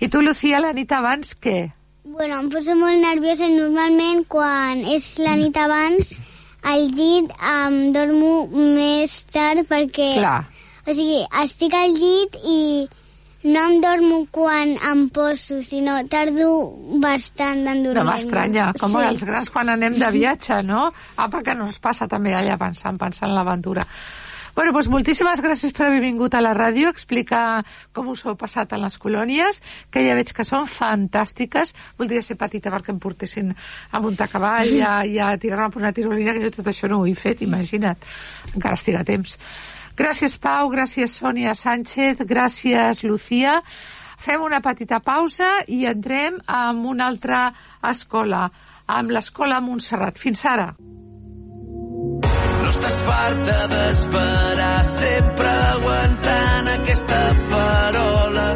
I 0.00 0.08
tu, 0.08 0.22
Lucía, 0.22 0.60
la 0.62 0.72
nit 0.72 0.90
abans, 0.92 1.34
què? 1.36 1.72
Bueno, 2.04 2.38
em 2.40 2.48
poso 2.48 2.72
molt 2.78 2.96
nerviosa 3.02 3.48
normalment 3.52 4.24
quan 4.30 4.80
és 4.88 5.18
la 5.20 5.34
nit 5.36 5.56
abans 5.60 6.14
al 6.62 6.86
llit 6.92 7.30
em 7.40 7.92
dormo 7.96 8.46
més 8.52 9.18
tard 9.32 9.66
perquè... 9.70 10.14
Clar. 10.18 10.38
O 10.86 10.94
sigui, 10.96 11.20
estic 11.42 11.74
al 11.76 11.92
llit 11.94 12.36
i 12.44 12.60
no 13.44 13.60
em 13.70 13.76
dormo 13.80 14.22
quan 14.32 14.74
em 14.84 15.06
poso, 15.08 15.60
sinó 15.64 15.98
tardo 16.12 16.48
bastant 17.00 17.62
en 17.68 17.82
No 17.82 17.92
dormir. 17.94 18.08
m'estranya, 18.10 18.66
com 18.80 18.96
sí. 18.98 19.04
els 19.08 19.22
grans 19.24 19.48
quan 19.52 19.70
anem 19.72 19.96
de 20.00 20.10
viatge, 20.12 20.62
no? 20.66 20.90
Apa, 21.16 21.40
que 21.46 21.54
no 21.54 21.68
ens 21.70 21.78
passa 21.80 22.08
també 22.08 22.34
allà 22.36 22.58
pensant, 22.60 22.98
pensant 23.00 23.30
en 23.30 23.36
l'aventura. 23.38 23.86
Bueno, 24.54 24.72
doncs 24.74 24.88
moltíssimes 24.90 25.40
gràcies 25.44 25.72
per 25.76 25.86
haver 25.86 26.00
vingut 26.02 26.34
a 26.34 26.42
la 26.42 26.52
ràdio 26.56 26.88
a 26.88 26.94
explicar 26.94 27.62
com 27.94 28.10
us 28.10 28.24
heu 28.26 28.36
passat 28.38 28.72
en 28.74 28.82
les 28.82 28.96
colònies, 28.98 29.62
que 29.90 30.02
ja 30.06 30.16
veig 30.18 30.32
que 30.34 30.46
són 30.46 30.66
fantàstiques. 30.70 31.74
Voldria 31.98 32.22
ser 32.26 32.38
petita 32.40 32.72
perquè 32.72 32.94
em 32.94 32.98
portessin 33.02 33.52
a 33.54 34.02
muntar 34.02 34.28
cavall 34.32 34.72
i 34.74 34.82
a, 34.82 34.94
i 35.06 35.20
a 35.22 35.32
tirar-me 35.38 35.70
per 35.70 35.82
una 35.84 35.94
tirolina, 35.96 36.34
que 36.34 36.44
jo 36.48 36.54
tot 36.58 36.72
això 36.72 36.90
no 36.90 37.00
ho 37.00 37.06
he 37.06 37.14
fet, 37.14 37.44
imagina't. 37.46 38.10
Encara 38.54 38.78
estic 38.78 38.98
a 38.98 39.04
temps. 39.06 39.38
Gràcies, 40.00 40.36
Pau, 40.40 40.70
gràcies, 40.72 41.18
Sònia 41.20 41.54
Sánchez, 41.54 42.22
gràcies, 42.26 43.04
Lucía. 43.04 43.60
Fem 44.20 44.42
una 44.44 44.60
petita 44.64 45.00
pausa 45.00 45.60
i 45.68 45.84
entrem 45.88 46.40
amb 46.46 46.88
una 46.92 47.08
altra 47.08 47.46
escola, 47.90 48.46
amb 48.86 49.12
l'escola 49.16 49.60
Montserrat. 49.64 50.20
Fins 50.20 50.44
ara. 50.44 50.72
No 52.60 52.68
estàs 52.74 52.98
farta 53.08 53.58
d'esperar, 53.72 54.78
sempre 54.94 55.52
aguantant 55.74 56.72
aquesta 56.76 57.20
farola. 57.50 58.48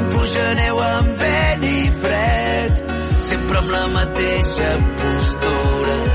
Amb 0.00 0.10
pluja, 0.14 0.48
neu, 0.60 0.82
amb 0.88 1.24
vent 1.24 1.68
i 1.70 1.78
fred, 2.02 2.84
sempre 3.30 3.62
amb 3.62 3.74
la 3.78 3.86
mateixa 3.98 4.74
postura. 5.02 6.13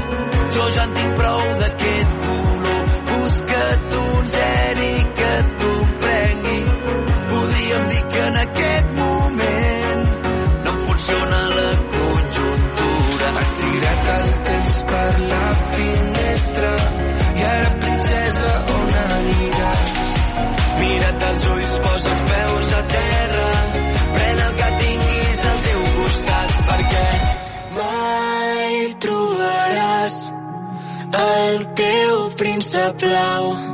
glow. 33.09 33.68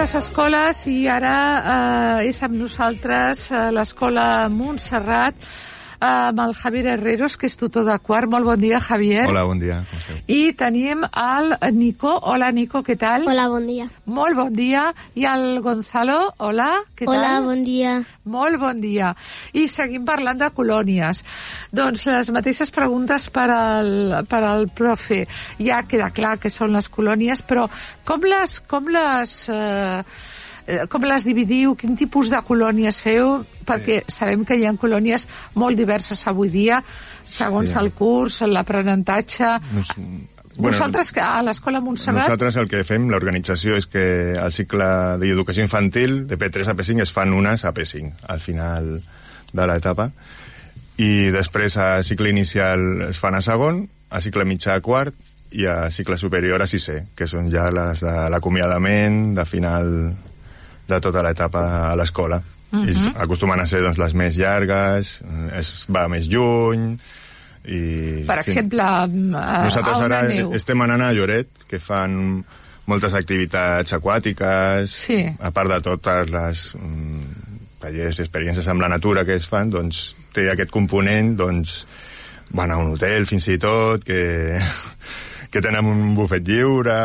Les 0.00 0.14
escoles 0.16 0.78
i 0.88 0.94
ara 1.12 1.32
eh, 1.60 2.28
és 2.30 2.38
amb 2.46 2.54
nosaltres 2.56 3.42
eh, 3.52 3.66
l'escola 3.74 4.48
Montserrat 4.48 5.36
amb 6.00 6.40
el 6.40 6.54
Javier 6.56 6.86
Herreros, 6.94 7.36
que 7.36 7.46
és 7.46 7.56
tutor 7.60 7.84
de 7.84 7.96
quart. 8.00 8.28
Molt 8.30 8.48
bon 8.48 8.60
dia, 8.60 8.80
Javier. 8.80 9.26
Hola, 9.28 9.44
bon 9.44 9.60
dia, 9.60 9.82
com 9.90 10.00
esteu? 10.00 10.20
I 10.32 10.52
tenim 10.56 11.04
el 11.04 11.54
Nico. 11.76 12.14
Hola, 12.32 12.50
Nico, 12.56 12.82
què 12.86 12.96
tal? 12.98 13.28
Hola, 13.28 13.46
bon 13.52 13.68
dia. 13.68 13.86
Molt 14.06 14.38
bon 14.38 14.54
dia. 14.56 14.86
I 15.14 15.28
el 15.28 15.60
Gonzalo. 15.64 16.18
Hola, 16.38 16.70
què 16.96 17.04
tal? 17.04 17.14
Hola, 17.14 17.34
bon 17.44 17.64
dia. 17.66 17.94
Molt 18.24 18.60
bon 18.62 18.80
dia. 18.80 19.12
I 19.52 19.66
seguim 19.68 20.08
parlant 20.08 20.40
de 20.40 20.50
colònies. 20.56 21.22
Doncs 21.76 22.06
les 22.08 22.32
mateixes 22.32 22.72
preguntes 22.74 23.28
per 23.30 23.48
al, 23.52 23.92
per 24.30 24.42
al 24.46 24.68
profe. 24.72 25.26
Ja 25.60 25.84
queda 25.84 26.10
clar 26.16 26.38
que 26.40 26.50
són 26.50 26.72
les 26.76 26.88
colònies, 26.88 27.44
però 27.44 27.68
com 28.08 28.24
les, 28.24 28.60
com 28.70 28.88
les, 28.88 29.36
eh, 29.52 30.02
com 30.90 31.06
les 31.08 31.24
dividiu? 31.26 31.74
Quin 31.78 31.96
tipus 31.98 32.30
de 32.32 32.40
colònies 32.46 33.00
feu? 33.04 33.40
Perquè 33.66 34.02
sabem 34.10 34.44
que 34.44 34.58
hi 34.58 34.66
ha 34.66 34.74
colònies 34.80 35.26
molt 35.54 35.78
diverses 35.78 36.26
avui 36.30 36.50
dia, 36.52 36.82
segons 37.26 37.70
Sí. 37.70 37.78
el 37.78 37.92
curs, 37.92 38.42
l'aprenentatge... 38.46 39.56
Nos, 39.76 39.94
Vosaltres 40.60 41.08
que 41.14 41.22
a 41.24 41.40
l'escola 41.40 41.80
Montserrat... 41.80 42.26
Nosaltres 42.26 42.56
el 42.60 42.68
que 42.68 42.82
fem, 42.84 43.06
l'organització, 43.08 43.78
és 43.80 43.86
que 43.88 44.02
el 44.36 44.52
cicle 44.52 44.88
d'educació 45.22 45.64
infantil, 45.64 46.26
de 46.28 46.36
P3 46.36 46.72
a 46.72 46.74
P5, 46.76 47.00
es 47.06 47.14
fan 47.16 47.32
unes 47.32 47.64
a 47.64 47.72
P5, 47.72 48.26
al 48.28 48.42
final 48.44 48.90
de 49.52 49.66
l'etapa. 49.70 50.10
I 51.00 51.30
després 51.32 51.78
a 51.80 52.02
cicle 52.04 52.28
inicial 52.28 53.06
es 53.08 53.20
fan 53.22 53.38
a 53.38 53.40
segon, 53.40 53.86
a 54.10 54.20
cicle 54.20 54.44
mitjà 54.44 54.76
a 54.76 54.84
quart 54.84 55.16
i 55.56 55.64
a 55.66 55.88
cicle 55.90 56.18
superior 56.20 56.60
a 56.60 56.68
sisè, 56.68 56.98
que 57.16 57.30
són 57.30 57.48
ja 57.50 57.70
les 57.72 58.04
de 58.04 58.16
l'acomiadament, 58.30 59.30
de 59.38 59.46
final 59.48 59.94
de 60.90 61.00
tota 61.00 61.22
l'etapa 61.26 61.62
a 61.92 61.96
l'escola. 61.96 62.40
Uh 62.70 62.84
-huh. 62.84 62.90
I 62.90 63.12
acostumen 63.24 63.60
a 63.60 63.66
ser 63.66 63.80
doncs, 63.82 63.98
les 63.98 64.14
més 64.14 64.36
llargues, 64.36 65.20
es 65.58 65.86
va 65.88 66.08
més 66.08 66.28
lluny... 66.28 66.98
I, 67.64 68.24
Per 68.26 68.42
sí. 68.42 68.50
exemple, 68.50 68.80
a, 68.82 69.06
Nosaltres 69.06 69.98
a 69.98 70.04
ara 70.04 70.22
neu. 70.22 70.52
estem 70.56 70.80
anant 70.80 71.02
a 71.02 71.12
Lloret, 71.12 71.46
que 71.68 71.78
fan 71.78 72.42
moltes 72.86 73.14
activitats 73.14 73.92
aquàtiques, 73.92 74.90
Sí. 74.90 75.26
a 75.38 75.50
part 75.50 75.68
de 75.68 75.80
totes 75.84 76.30
les 76.30 76.74
mm, 76.74 77.20
tallers 77.80 78.18
i 78.18 78.22
experiències 78.22 78.66
amb 78.66 78.80
la 78.80 78.88
natura 78.88 79.24
que 79.26 79.34
es 79.34 79.46
fan, 79.46 79.70
doncs 79.70 80.14
té 80.32 80.48
aquest 80.50 80.70
component, 80.70 81.36
doncs 81.36 81.84
van 82.56 82.70
a 82.70 82.78
un 82.78 82.92
hotel 82.94 83.26
fins 83.26 83.46
i 83.48 83.58
tot, 83.58 84.04
que, 84.04 84.58
que 85.50 85.60
tenen 85.62 85.86
un 85.86 86.14
bufet 86.14 86.46
lliure, 86.46 86.96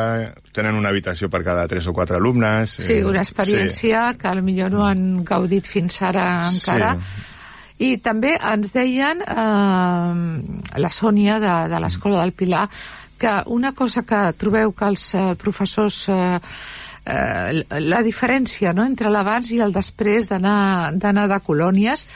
tenen 0.54 0.78
una 0.78 0.92
habitació 0.94 1.30
per 1.34 1.42
cada 1.44 1.66
tres 1.68 1.88
o 1.90 1.94
quatre 1.98 2.20
alumnes. 2.20 2.78
Sí, 2.78 3.00
eh, 3.00 3.06
una 3.06 3.24
experiència 3.26 4.12
sí. 4.12 4.20
que 4.22 4.36
potser 4.36 4.70
no 4.74 4.86
han 4.86 5.08
gaudit 5.26 5.66
fins 5.68 6.02
ara 6.06 6.26
encara. 6.52 6.94
Sí. 7.00 7.32
I 7.86 7.90
també 8.00 8.36
ens 8.38 8.72
deien, 8.72 9.26
eh, 9.26 10.80
la 10.80 10.94
Sònia 10.94 11.40
de, 11.44 11.56
de 11.74 11.82
l'Escola 11.84 12.22
del 12.22 12.32
Pilar, 12.38 12.70
que 13.18 13.34
una 13.48 13.74
cosa 13.74 14.04
que 14.04 14.22
trobeu 14.38 14.72
que 14.72 14.90
els 14.94 15.14
eh, 15.16 15.28
professors... 15.42 16.06
Eh, 16.10 16.40
eh, 17.06 17.64
la 17.82 18.02
diferència 18.06 18.74
no, 18.74 18.86
entre 18.86 19.12
l'abans 19.14 19.52
i 19.54 19.62
el 19.62 19.74
després 19.74 20.30
d'anar 20.30 21.28
de 21.30 21.40
colònies 21.46 22.08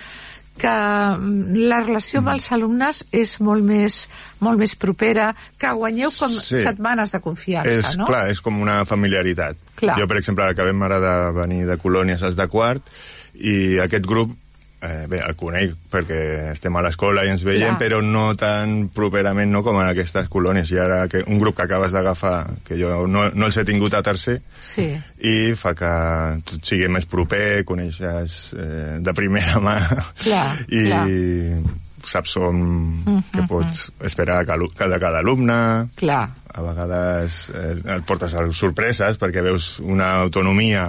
que 0.59 0.71
mm, 0.71 1.55
la 1.71 1.79
relació 1.85 2.19
amb 2.21 2.33
els 2.35 2.49
alumnes 2.55 3.03
és 3.15 3.37
molt 3.45 3.63
més, 3.65 4.01
molt 4.43 4.59
més 4.59 4.75
propera, 4.79 5.31
que 5.57 5.71
guanyeu 5.79 6.11
com 6.19 6.29
Sí. 6.35 6.61
setmanes 6.65 7.13
de 7.15 7.21
confiança, 7.23 7.71
és, 7.71 7.95
no? 7.97 8.09
Clar, 8.09 8.27
és 8.33 8.41
com 8.43 8.59
una 8.61 8.81
familiaritat. 8.85 9.57
Clar. 9.79 9.97
Jo, 9.99 10.07
per 10.11 10.19
exemple, 10.19 10.45
acabem 10.51 10.83
ara 10.83 10.99
de 10.99 11.15
venir 11.39 11.63
de 11.69 11.79
colònies 11.79 12.21
als 12.27 12.35
de 12.35 12.47
quart, 12.51 12.83
i 13.39 13.79
aquest 13.79 14.05
grup, 14.05 14.35
eh, 14.81 15.05
bé, 15.11 15.19
el 15.25 15.35
conec 15.35 15.73
perquè 15.91 16.19
estem 16.53 16.75
a 16.75 16.81
l'escola 16.85 17.25
i 17.25 17.31
ens 17.33 17.43
veiem, 17.43 17.75
Clar. 17.75 17.79
però 17.81 17.99
no 18.05 18.29
tan 18.39 18.89
properament 18.95 19.51
no, 19.51 19.63
com 19.65 19.79
en 19.81 19.89
aquestes 19.89 20.29
colònies. 20.31 20.71
I 20.71 20.79
ara 20.83 21.01
que 21.11 21.23
un 21.27 21.39
grup 21.41 21.57
que 21.57 21.65
acabes 21.67 21.91
d'agafar, 21.95 22.45
que 22.67 22.77
jo 22.79 23.05
no, 23.07 23.27
no 23.33 23.49
els 23.49 23.57
he 23.59 23.65
tingut 23.67 23.93
a 23.97 24.03
tercer, 24.05 24.39
Sí. 24.61 24.87
i 25.25 25.53
fa 25.59 25.73
que 25.75 25.91
tot 26.45 26.63
sigui 26.65 26.87
més 26.91 27.05
proper, 27.09 27.63
coneixes 27.65 28.39
eh, 28.55 28.97
de 29.03 29.13
primera 29.17 29.59
mà. 29.63 29.77
Clar, 30.23 30.47
I 30.79 30.83
clar. 30.87 31.05
saps 32.09 32.37
on, 32.39 32.61
què 33.33 33.43
pots 33.49 33.89
esperar 34.07 34.41
cada, 34.47 34.99
cada 34.99 35.19
alumne, 35.19 35.89
Clar. 35.99 36.23
a 36.55 36.61
vegades 36.65 37.49
eh, 37.53 37.75
et 37.99 38.05
portes 38.07 38.33
sorpreses 38.57 39.19
perquè 39.21 39.43
veus 39.45 39.75
una 39.83 40.15
autonomia 40.23 40.87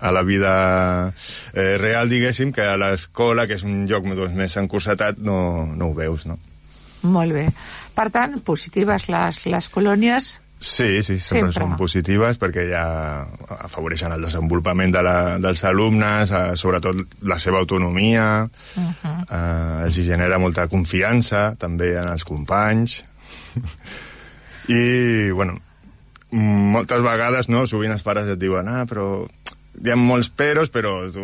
a 0.00 0.12
la 0.12 0.22
vida 0.22 1.14
eh, 1.54 1.76
real, 1.80 2.08
diguéssim, 2.08 2.52
que 2.52 2.62
a 2.62 2.76
l'escola, 2.76 3.46
que 3.46 3.54
és 3.58 3.64
un 3.64 3.86
lloc 3.90 4.06
doncs, 4.12 4.34
més 4.36 4.56
encursetat, 4.60 5.18
no, 5.18 5.66
no 5.66 5.90
ho 5.90 5.94
veus, 5.94 6.26
no? 6.26 6.38
Molt 7.04 7.32
bé. 7.36 7.48
Per 7.94 8.08
tant, 8.10 8.38
positives 8.44 9.08
les, 9.12 9.44
les 9.46 9.68
colònies. 9.68 10.38
Sí, 10.64 11.02
sí, 11.02 11.18
sempre, 11.20 11.50
Sempre. 11.52 11.52
són 11.58 11.74
positives 11.76 12.38
perquè 12.40 12.62
ja 12.70 12.84
afavoreixen 13.66 14.14
el 14.14 14.22
desenvolupament 14.24 14.94
de 14.94 15.02
la, 15.04 15.16
dels 15.42 15.60
alumnes, 15.68 16.30
eh, 16.32 16.54
sobretot 16.56 17.02
la 17.28 17.38
seva 17.38 17.58
autonomia, 17.60 18.48
Uh 18.74 18.82
-huh. 18.82 19.18
eh, 19.28 19.84
els 19.84 19.94
genera 19.94 20.38
molta 20.38 20.66
confiança 20.68 21.54
també 21.58 21.92
en 21.98 22.08
els 22.08 22.24
companys 22.24 23.04
i, 24.68 25.30
bueno, 25.30 25.60
moltes 26.30 27.02
vegades, 27.02 27.48
no, 27.48 27.66
sovint 27.66 27.92
els 27.92 28.02
pares 28.02 28.26
et 28.26 28.38
diuen 28.38 28.68
ah, 28.68 28.84
però 28.86 29.26
hi 29.82 29.90
ha 29.90 29.96
molts 29.96 30.28
peros, 30.30 30.70
però 30.70 31.10
tu... 31.12 31.22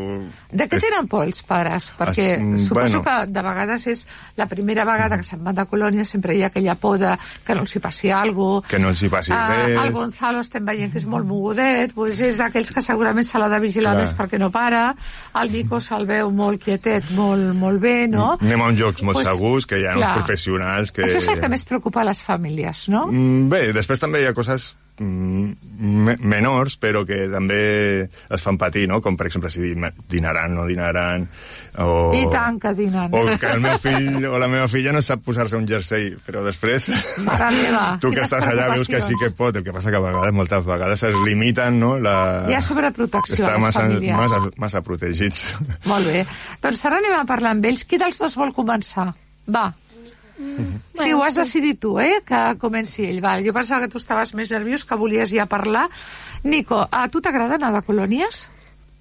De 0.50 0.66
què 0.68 0.80
tenen 0.82 1.06
por 1.08 1.24
els 1.26 1.42
pares? 1.46 1.90
Perquè 1.98 2.26
Es- 2.34 2.40
mm, 2.42 2.58
suposo 2.66 3.00
bueno. 3.00 3.02
que 3.04 3.32
de 3.32 3.42
vegades 3.46 3.86
és 3.86 4.06
la 4.36 4.46
primera 4.50 4.84
vegada 4.84 5.16
que 5.16 5.22
se'n 5.24 5.44
van 5.44 5.54
de 5.54 5.64
colònia, 5.70 6.04
sempre 6.04 6.34
hi 6.36 6.42
ha 6.42 6.48
aquella 6.50 6.74
por 6.74 6.98
de 6.98 7.12
que 7.46 7.54
no 7.54 7.62
els 7.62 7.76
hi 7.76 7.78
passi 7.80 8.10
alguna 8.10 8.66
Que 8.68 8.78
no 8.78 8.88
els 8.90 9.02
hi 9.02 9.08
passi 9.08 9.32
Ah, 9.32 9.46
res. 9.66 9.76
el 9.84 9.92
Gonzalo 9.92 10.40
estem 10.40 10.64
veient 10.64 10.90
que 10.92 10.98
és 10.98 11.06
molt 11.06 11.24
mogudet, 11.26 11.92
pues 11.94 12.20
és 12.20 12.36
d'aquells 12.38 12.72
que 12.72 12.82
segurament 12.82 13.26
se 13.26 13.38
l'ha 13.38 13.48
de 13.48 13.60
vigilar 13.60 13.94
Clar. 13.94 14.02
més 14.04 14.14
perquè 14.16 14.38
no 14.38 14.50
para. 14.50 14.94
El 15.40 15.52
Nico 15.52 15.80
se'l 15.80 16.06
veu 16.06 16.30
molt 16.30 16.62
quietet, 16.62 17.04
molt, 17.14 17.54
molt 17.54 17.80
bé, 17.80 18.08
no? 18.08 18.36
Anem 18.40 18.60
a 18.60 18.68
uns 18.72 18.78
llocs 18.78 19.02
molt 19.02 19.20
Pues, 19.20 19.28
segurs, 19.28 19.66
que 19.66 19.78
hi 19.80 19.86
ha 19.86 19.94
clar. 19.94 20.08
uns 20.16 20.18
professionals 20.24 20.90
que... 20.92 21.02
Això 21.04 21.18
és 21.22 21.28
el 21.28 21.40
que 21.40 21.48
més 21.48 21.64
preocupa 21.64 22.00
a 22.00 22.04
les 22.04 22.22
famílies, 22.22 22.88
no? 22.88 23.06
Mm, 23.06 23.48
Bé, 23.50 23.72
després 23.72 24.00
també 24.00 24.22
hi 24.22 24.26
ha 24.26 24.34
coses 24.34 24.74
mm, 24.74 24.89
me 25.00 26.14
menors, 26.20 26.76
però 26.80 27.02
que 27.08 27.22
també 27.32 27.60
es 28.04 28.42
fan 28.44 28.58
patir, 28.60 28.86
no? 28.90 29.00
Com, 29.00 29.16
per 29.16 29.26
exemple, 29.30 29.50
si 29.52 29.62
di- 29.62 29.90
dinaran 30.12 30.52
o 30.58 30.60
no 30.60 30.66
dinaran, 30.68 31.24
o... 31.80 32.10
I 32.16 32.26
tant 32.32 32.58
que 32.60 32.72
dinen. 32.76 33.08
O 33.14 33.22
que 33.40 33.48
el 33.54 33.62
meu 33.64 33.78
fill 33.80 34.26
o 34.28 34.38
la 34.42 34.48
meva 34.50 34.66
filla 34.68 34.92
no 34.92 35.00
sap 35.04 35.22
posar-se 35.24 35.56
un 35.56 35.66
jersei, 35.70 36.10
però 36.26 36.42
després... 36.44 36.90
Mare 37.24 37.50
meva, 37.56 37.84
tu 38.02 38.12
que 38.12 38.24
estàs 38.26 38.44
allà 38.50 38.68
veus 38.74 38.90
que 38.90 39.00
sí 39.06 39.16
que 39.20 39.30
pot, 39.36 39.56
el 39.56 39.64
que 39.64 39.72
passa 39.72 39.92
que 39.92 40.00
a 40.00 40.04
vegades, 40.04 40.36
moltes 40.36 40.66
vegades 40.68 41.04
es 41.08 41.18
limiten, 41.24 41.78
no? 41.80 41.94
La... 42.02 42.16
Hi 42.50 42.58
ha 42.58 42.62
sobreprotecció 42.64 43.40
Està 43.40 43.56
massa, 43.62 43.86
massa, 43.88 44.42
massa 44.60 44.82
protegits. 44.84 45.46
Molt 45.88 46.10
bé. 46.10 46.26
Doncs 46.62 46.84
ara 46.90 47.00
anem 47.00 47.16
a 47.20 47.24
parlar 47.28 47.56
amb 47.56 47.70
ells. 47.70 47.86
Qui 47.88 48.00
dels 48.00 48.20
dos 48.20 48.36
vol 48.36 48.52
començar? 48.56 49.08
Va. 49.50 49.70
Sí, 50.98 51.12
ho 51.12 51.22
has 51.24 51.35
decidit 51.38 51.79
tu, 51.81 51.98
eh? 52.00 52.20
Que 52.26 52.57
comenci 52.61 53.05
ell. 53.09 53.20
Val. 53.24 53.44
Jo 53.46 53.53
pensava 53.57 53.83
que 53.87 53.92
tu 53.92 53.98
estaves 53.98 54.35
més 54.35 54.50
nerviós, 54.50 54.85
que 54.85 54.96
volies 55.00 55.31
ja 55.35 55.46
parlar. 55.46 55.88
Nico, 56.44 56.81
a 56.90 57.09
tu 57.09 57.20
t'agrada 57.20 57.55
anar 57.59 57.72
de 57.76 57.83
colònies? 57.87 58.46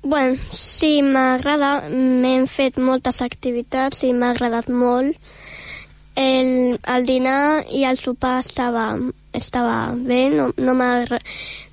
Bueno, 0.02 0.38
sí, 0.56 1.02
m'agrada. 1.04 1.89
M'hem 1.89 2.45
fet 2.47 2.78
moltes 2.80 3.21
activitats 3.21 4.04
i 4.08 4.13
m'ha 4.13 4.32
agradat 4.36 4.69
molt. 4.71 5.17
El, 6.19 6.80
el 6.84 7.06
dinar 7.08 7.63
i 7.71 7.84
el 7.88 7.97
sopar 7.99 8.39
estava, 8.43 8.89
estava 9.34 9.93
bé, 9.95 10.30
no, 10.34 10.49
no 10.58 10.73
m'ha 10.75 10.89
agra- 11.04 11.21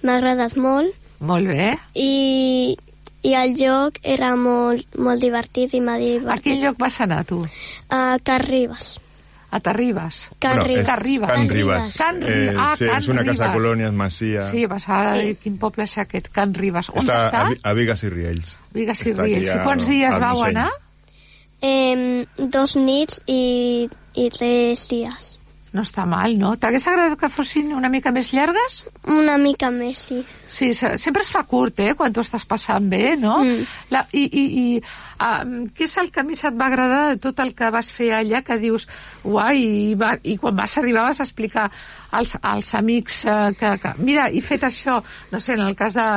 m'ha 0.03 0.17
agradat 0.21 0.55
molt. 0.57 0.95
Molt 1.19 1.49
bé. 1.49 1.73
I, 1.99 2.77
i 3.27 3.33
el 3.35 3.57
joc 3.59 3.99
era 4.05 4.35
molt, 4.37 4.87
molt 5.03 5.23
divertit 5.25 5.75
i 5.75 5.81
m'ha 5.81 5.97
A 5.97 5.99
quin 5.99 6.21
divertit. 6.21 6.63
lloc 6.63 6.79
vas 6.79 7.01
anar, 7.01 7.25
tu? 7.27 7.41
A 7.91 8.19
Carribes. 8.23 8.99
A 9.57 9.61
Terribas. 9.65 10.19
Can 10.39 10.57
Bueno, 10.59 10.65
Ribes. 10.65 10.83
és 10.83 10.87
Can 10.91 11.01
Ribes. 11.01 11.31
Can 11.33 11.49
Ribes. 11.49 11.97
Can 11.97 12.21
Ri- 12.21 12.33
Eh, 12.49 12.55
ah, 12.59 12.75
sí, 12.77 12.85
Can 12.87 12.99
és 12.99 13.09
una 13.09 13.25
casa 13.25 13.45
Ribes. 13.47 13.57
colònia, 13.57 13.91
masia. 13.93 14.51
Sí, 14.51 14.67
passava 14.69 15.13
de 15.15 15.23
dir 15.23 15.37
quin 15.41 15.57
poble 15.59 15.85
és 15.85 15.97
aquest, 15.99 16.29
Can 16.29 16.53
Ribes. 16.55 16.91
On 16.93 17.01
està, 17.01 17.21
està? 17.31 17.45
a, 17.63 17.71
a 17.71 17.73
Vigues 17.79 18.03
i 18.03 18.09
Riells. 18.13 18.57
Vigues 18.75 19.01
i 19.07 19.11
Està 19.15 19.23
Riells. 19.23 19.47
I 19.49 19.55
a- 19.55 19.63
quants 19.65 19.89
dies 19.89 20.19
vau 20.21 20.43
anar? 20.45 20.69
Em, 21.63 22.27
dos 22.37 22.77
nits 22.77 23.23
i, 23.27 23.89
i 24.15 24.29
tres 24.31 24.89
dies. 24.91 25.36
No 25.75 25.83
està 25.83 26.07
mal, 26.09 26.37
no? 26.39 26.55
T'hagués 26.57 26.85
agradat 26.89 27.19
que 27.21 27.29
fossin 27.29 27.73
una 27.75 27.89
mica 27.93 28.13
més 28.15 28.31
llargues? 28.33 28.77
Una 29.13 29.35
mica 29.37 29.69
més, 29.75 29.99
sí. 30.09 30.21
Sí, 30.49 30.71
se- 30.79 30.95
sempre 30.97 31.21
es 31.23 31.29
fa 31.29 31.43
curt, 31.45 31.81
eh?, 31.85 31.95
quan 31.99 32.15
tu 32.15 32.23
estàs 32.23 32.47
passant 32.49 32.87
bé, 32.89 33.17
no? 33.21 33.41
Mm. 33.45 33.67
La, 33.93 34.05
I, 34.17 34.23
i, 34.25 34.45
i 34.63 34.79
uh, 34.79 35.67
què 35.77 35.85
és 35.85 35.97
el 36.01 36.09
que 36.15 36.23
més 36.25 36.45
et 36.49 36.57
va 36.57 36.71
agradar 36.71 37.03
de 37.11 37.19
tot 37.27 37.43
el 37.45 37.53
que 37.59 37.69
vas 37.75 37.91
fer 37.93 38.13
allà, 38.15 38.41
que 38.47 38.57
dius, 38.63 38.87
uai, 39.27 39.61
i, 39.91 39.95
va, 40.01 40.15
i 40.23 40.39
quan 40.41 40.57
vas 40.57 40.79
arribar 40.81 41.05
vas 41.11 41.21
explicar 41.27 41.67
als, 42.17 42.37
als 42.41 42.73
amics 42.79 43.25
uh, 43.27 43.51
que, 43.59 43.75
que, 43.83 43.93
mira, 43.99 44.31
he 44.31 44.41
fet 44.41 44.65
això, 44.71 45.03
no 45.35 45.41
sé, 45.43 45.59
en 45.59 45.67
el 45.67 45.77
cas 45.77 45.99
de, 45.99 46.09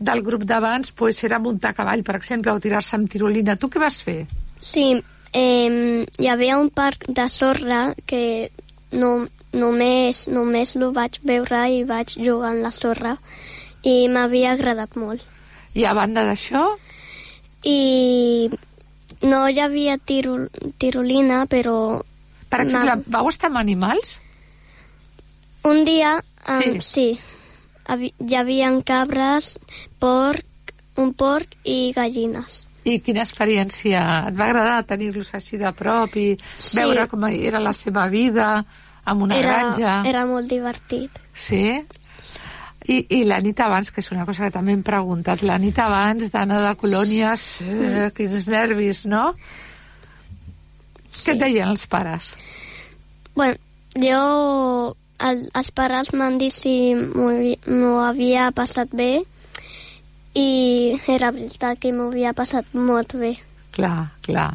del 0.00 0.24
grup 0.26 0.42
d'abans, 0.48 0.90
pues, 0.96 1.22
era 1.28 1.38
muntar 1.38 1.74
cavall, 1.76 2.02
per 2.02 2.16
exemple, 2.18 2.50
o 2.56 2.58
tirar-se 2.58 2.96
amb 2.96 3.12
tirolina. 3.12 3.54
Tu 3.60 3.68
què 3.70 3.78
vas 3.84 4.00
fer? 4.02 4.24
Sí, 4.64 4.94
eh, 5.36 6.06
hi 6.18 6.28
havia 6.30 6.58
un 6.58 6.70
parc 6.70 7.04
de 7.08 7.28
sorra 7.28 7.88
que 8.06 8.50
no, 8.94 9.26
només, 9.52 10.24
només 10.32 10.74
lo 10.80 10.92
vaig 10.96 11.20
veure 11.26 11.66
i 11.70 11.82
vaig 11.88 12.16
jugar 12.16 12.54
en 12.54 12.62
la 12.64 12.72
sorra 12.74 13.16
i 13.82 14.08
m'havia 14.08 14.54
agradat 14.54 14.96
molt. 14.96 15.22
I 15.74 15.84
a 15.84 15.94
banda 15.94 16.24
d'això, 16.24 16.64
I 17.64 18.50
no 19.24 19.46
hi 19.48 19.58
havia 19.60 19.96
tiro, 19.98 20.34
tirolina, 20.78 21.46
però 21.48 22.02
per 22.52 22.60
exemple, 22.60 22.98
vau 23.08 23.28
estar 23.30 23.48
amb 23.48 23.56
animals? 23.62 24.18
un 25.64 25.80
dia 25.84 26.18
um, 26.48 26.60
Sí. 26.60 26.80
sí, 26.84 28.10
hi 28.20 28.34
havia 28.36 28.68
cabres, 28.84 29.58
porc, 29.98 30.44
un 31.00 31.14
porc 31.16 31.56
i 31.64 31.92
gallines. 31.96 32.66
I 32.84 32.98
quina 33.00 33.24
experiència? 33.24 34.02
Et 34.28 34.36
va 34.36 34.50
agradar 34.50 34.84
tenir-los 34.84 35.32
així 35.34 35.56
de 35.56 35.72
prop 35.72 36.14
i 36.20 36.36
Sí. 36.58 36.76
veure 36.76 37.08
com 37.08 37.24
era 37.30 37.60
la 37.60 37.72
seva 37.72 38.08
vida 38.12 38.64
amb 39.04 39.26
una 39.26 39.36
era, 39.38 39.58
granja? 39.58 39.98
era 40.08 40.24
molt 40.28 40.48
divertit. 40.50 41.20
Sí? 41.34 41.64
I, 42.84 42.96
I 43.16 43.22
la 43.24 43.38
nit 43.40 43.60
abans, 43.64 43.88
que 43.90 44.02
és 44.04 44.10
una 44.12 44.26
cosa 44.28 44.44
que 44.44 44.54
també 44.54 44.74
hem 44.76 44.82
preguntat, 44.84 45.44
la 45.46 45.56
nit 45.60 45.78
abans 45.80 46.28
d'anar 46.32 46.60
de 46.66 46.74
colònies, 46.80 47.46
eh, 47.64 48.10
quins 48.16 48.48
nervis, 48.52 49.04
no? 49.08 49.30
Què 51.14 51.32
et 51.32 51.40
deien 51.40 51.70
els 51.70 51.86
pares? 51.88 52.34
Bueno, 53.34 53.56
jo... 54.00 54.20
El, 55.24 55.44
els 55.54 55.68
pares 55.70 56.08
m'han 56.12 56.40
dit 56.40 56.52
si 56.52 56.90
m'ho 56.98 57.92
havia 58.02 58.48
passat 58.52 58.90
bé 58.98 59.22
i 60.34 60.98
era 61.06 61.30
veritat 61.30 61.78
que 61.78 61.92
m'ho 61.94 62.08
havia 62.10 62.32
passat 62.34 62.74
molt 62.74 63.14
bé. 63.20 63.36
Clar, 63.72 64.10
clar. 64.26 64.48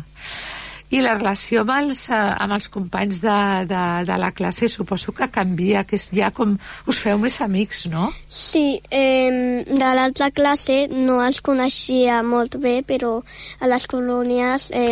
I 0.89 1.03
la 1.05 1.13
relació 1.19 1.61
amb 1.61 1.73
els, 1.75 2.07
eh, 2.09 2.17
amb 2.17 2.55
els 2.55 2.67
companys 2.73 3.19
de, 3.21 3.37
de, 3.69 3.83
de 4.09 4.17
la 4.17 4.31
classe 4.33 4.69
suposo 4.73 5.13
que 5.13 5.29
canvia, 5.29 5.83
que 5.85 5.99
és 5.99 6.09
ja 6.15 6.31
com... 6.33 6.55
Us 6.89 7.01
feu 7.03 7.19
més 7.21 7.37
amics, 7.45 7.85
no? 7.91 8.07
Sí, 8.25 8.81
eh, 8.89 9.61
de 9.69 9.91
l'altra 9.99 10.31
classe 10.33 10.87
no 10.89 11.19
els 11.25 11.43
coneixia 11.45 12.23
molt 12.25 12.57
bé, 12.63 12.79
però 12.81 13.19
a 13.59 13.69
les 13.69 13.85
colònies 13.91 14.71
eh, 14.73 14.89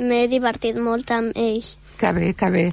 m'he 0.00 0.24
divertit 0.32 0.80
molt 0.80 1.12
amb 1.12 1.36
ells. 1.36 1.76
Que 2.00 2.12
bé, 2.12 2.32
que 2.36 2.50
bé. 2.52 2.66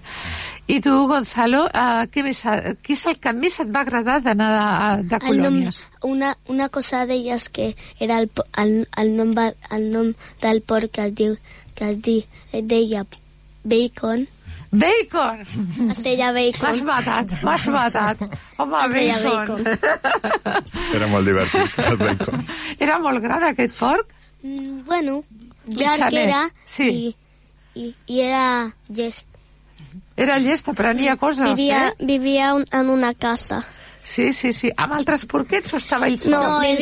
I 0.65 0.80
tu, 0.80 0.93
Gonzalo, 1.08 1.65
uh, 1.67 2.06
què, 2.08 2.21
més, 2.23 2.39
què 2.39 2.95
és 2.95 3.02
el 3.12 3.17
que 3.19 3.34
més 3.36 3.58
et 3.60 3.71
va 3.71 3.82
agradar 3.84 4.21
d'anar 4.23 4.47
de, 4.56 5.10
de 5.12 5.17
El 5.19 5.41
nom, 5.41 5.58
colònies? 5.58 5.82
una, 6.08 6.30
una 6.47 6.69
cosa 6.71 7.02
d'elles 7.06 7.49
que 7.52 7.73
era 7.99 8.21
el, 8.23 8.30
el, 8.62 8.71
el, 9.02 9.12
nom, 9.17 9.34
el 9.76 9.89
nom 9.91 10.13
del 10.41 10.62
porc 10.63 10.95
que 10.95 11.10
es 11.10 11.17
diu 11.19 11.36
que 11.76 11.92
es, 11.92 12.02
di, 12.02 12.18
es 12.52 12.68
deia 12.68 13.06
Bacon 13.64 14.28
Bacon! 14.74 15.44
Es 15.94 16.02
deia 16.04 16.32
M'has 16.34 16.56
bacon. 16.58 16.80
matat, 16.88 17.34
m'has 17.46 17.68
matat. 17.70 18.24
Home, 18.58 18.80
Es 18.88 18.94
deia 18.96 19.20
bacon. 19.22 19.68
Era 20.98 21.08
molt 21.12 21.28
divertit, 21.30 21.76
el 21.92 21.98
bacon. 22.02 22.42
Era 22.82 22.98
molt 23.04 23.22
gran 23.22 23.44
aquest 23.52 23.76
porc? 23.78 24.10
Mm, 24.42 24.80
bueno, 24.88 25.20
llarg 25.68 26.08
Mitjaner, 26.10 26.24
era 26.24 26.42
sí. 26.66 26.90
i, 26.90 27.14
i, 27.84 27.92
i 28.08 28.20
era 28.26 28.48
llest. 28.90 29.28
Era 30.18 30.40
llest, 30.42 30.68
aprenia 30.74 31.16
coses, 31.22 31.54
Vivia, 31.54 31.90
eh? 31.92 32.06
vivia 32.06 32.54
un, 32.58 32.66
en 32.72 32.90
una 32.90 33.14
casa. 33.14 33.62
Sí, 34.04 34.34
sí, 34.34 34.52
sí. 34.54 34.72
Amb 34.76 34.98
altres 34.98 35.24
porquets 35.30 35.72
o 35.74 35.78
estava 35.78 36.10
ell 36.10 36.18
sol? 36.20 36.34
No, 36.34 36.42
No, 36.44 36.62
ell 36.66 36.82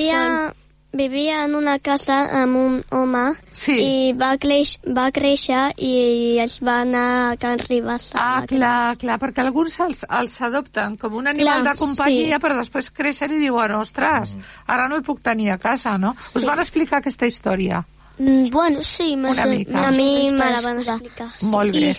vivia, 0.93 1.45
en 1.45 1.56
una 1.56 1.80
casa 1.80 2.43
amb 2.43 2.56
un 2.58 2.84
home 2.91 3.34
Sí. 3.54 3.71
i 3.80 4.13
va, 4.13 4.38
creix, 4.38 4.77
va 4.86 5.10
créixer 5.12 5.73
i 5.77 6.38
es 6.39 6.60
va 6.62 6.82
anar 6.82 7.32
a 7.32 7.38
Can 7.38 7.60
Ribes. 7.60 8.12
a 8.15 8.19
Ah, 8.19 8.39
la 8.41 8.47
clar, 8.47 8.97
clar, 8.97 9.19
perquè 9.19 9.39
alguns 9.39 9.80
els, 9.80 10.06
els 10.10 10.41
adopten 10.41 10.97
com 10.97 11.13
un 11.15 11.27
animal 11.27 11.62
Clar, 11.62 11.73
de 11.73 11.80
companyia, 11.80 12.36
sí. 12.38 12.41
però 12.43 12.58
després 12.58 12.91
creixen 12.91 13.32
i 13.32 13.38
diuen, 13.39 13.71
ostres, 13.75 14.36
ara 14.67 14.88
no 14.89 14.95
el 14.97 15.04
puc 15.04 15.21
tenir 15.21 15.51
a 15.51 15.58
casa, 15.58 15.97
no? 15.97 16.15
Us 16.36 16.43
van 16.45 16.60
explicar 16.60 16.99
aquesta 16.99 17.25
història? 17.25 17.84
Mm, 18.17 18.49
bueno, 18.51 18.84
sí, 18.84 19.13
Una 19.15 19.45
mica. 19.45 19.88
A 19.88 19.91
mi 19.91 20.30
me 20.32 20.38
la 20.51 20.62
van 20.62 20.80
explicar. 20.82 21.27
explicar. 21.27 21.30
Molt 21.49 21.71
bé. 21.73 21.95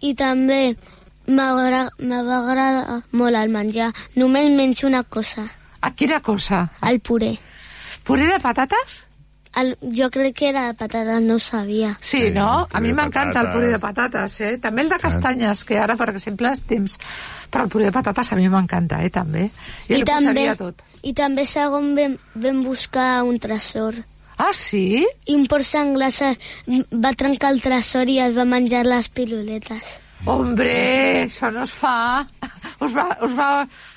I, 0.00 0.10
i 0.10 0.14
també 0.14 0.76
m'agra- 1.26 1.90
me 1.98 2.22
va 2.22 2.38
agradar 2.40 3.02
molt 3.12 3.36
el 3.36 3.48
menjar. 3.48 3.92
Només 4.16 4.50
menjo 4.50 4.86
una 4.86 5.04
cosa. 5.04 5.46
A 5.80 5.90
quina 5.92 6.20
cosa? 6.20 6.70
El 6.82 7.00
puré. 7.00 7.38
Puré 8.04 8.26
de 8.28 8.38
patates? 8.40 9.02
El, 9.54 9.76
jo 9.94 10.08
crec 10.10 10.34
que 10.34 10.48
era 10.50 10.64
de 10.66 10.74
patates, 10.74 11.22
no 11.22 11.36
ho 11.36 11.38
sabia. 11.38 11.92
Sí, 12.02 12.30
no? 12.34 12.66
A 12.72 12.80
mi 12.82 12.92
m'encanta 12.92 13.40
el 13.44 13.52
puré 13.54 13.68
de 13.70 13.78
patates, 13.78 14.40
eh? 14.42 14.56
També 14.58 14.82
el 14.82 14.88
de 14.90 14.98
castanyes, 14.98 15.62
que 15.64 15.78
ara, 15.78 15.94
per 15.96 16.08
exemple, 16.10 16.50
és 16.50 16.62
temps... 16.66 16.98
Però 17.54 17.62
el 17.68 17.70
puré 17.70 17.86
de 17.86 17.92
patates 17.94 18.32
a 18.34 18.36
mi 18.40 18.48
m'encanta, 18.50 18.98
eh, 19.06 19.10
també. 19.14 19.44
I, 19.86 19.92
I 19.94 20.00
li 20.00 20.04
posaria 20.08 20.56
tot. 20.58 20.82
I 21.06 21.12
també 21.14 21.44
segon 21.46 21.92
vam, 21.94 22.16
vam 22.34 22.62
buscar 22.66 23.22
un 23.22 23.38
tresor. 23.38 23.94
Ah, 24.42 24.50
sí? 24.50 25.04
I 25.30 25.36
un 25.38 25.44
porc 25.46 25.62
senglar 25.62 26.10
se- 26.10 26.34
va 26.90 27.12
trencar 27.14 27.52
el 27.54 27.60
tresor 27.62 28.10
i 28.10 28.18
es 28.24 28.34
va 28.36 28.42
menjar 28.44 28.82
les 28.88 29.06
piruletes. 29.14 30.00
Hombre, 30.26 30.74
això 31.28 31.52
no 31.54 31.62
es 31.62 31.70
fa. 31.78 32.24
Us 32.84 32.92
va, 32.96 33.06
us 33.24 33.32
va, 33.38 33.48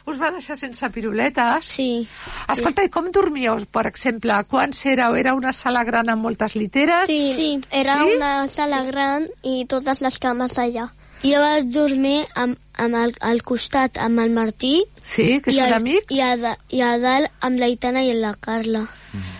us 0.07 0.19
va 0.21 0.31
deixar 0.31 0.55
sense 0.57 0.89
piruletes? 0.95 1.65
Sí. 1.77 2.07
Escolta, 2.49 2.83
i 2.87 2.89
com 2.93 3.09
dormíeu, 3.11 3.57
per 3.71 3.85
exemple? 3.89 4.37
Quants 4.49 4.85
éreu? 4.85 5.15
Era 5.19 5.33
una 5.35 5.51
sala 5.53 5.83
gran 5.87 6.09
amb 6.09 6.23
moltes 6.23 6.55
literes? 6.55 7.07
Sí, 7.11 7.33
Sí. 7.35 7.49
era 7.71 7.97
Sí? 8.03 8.15
una 8.15 8.47
sala 8.47 8.83
gran 8.87 9.27
i 9.43 9.65
totes 9.65 10.01
les 10.01 10.19
cames 10.19 10.57
allà. 10.57 10.89
Jo 11.23 11.39
vaig 11.41 11.65
dormir 11.73 12.27
amb, 12.35 12.57
amb 12.77 12.95
el, 12.95 13.15
al 13.25 13.41
costat 13.41 13.97
amb 13.97 14.19
el 14.21 14.29
Martí 14.35 14.83
Sí, 15.01 15.41
que 15.41 15.49
és 15.49 15.57
un 15.57 15.73
amic? 15.73 16.11
i, 16.13 16.19
a, 16.21 16.35
i 16.69 16.81
a 16.85 16.91
dalt 17.01 17.31
amb 17.41 17.57
la 17.57 17.67
Itana 17.73 18.03
i 18.05 18.13
la 18.13 18.35
Carla. 18.39 18.83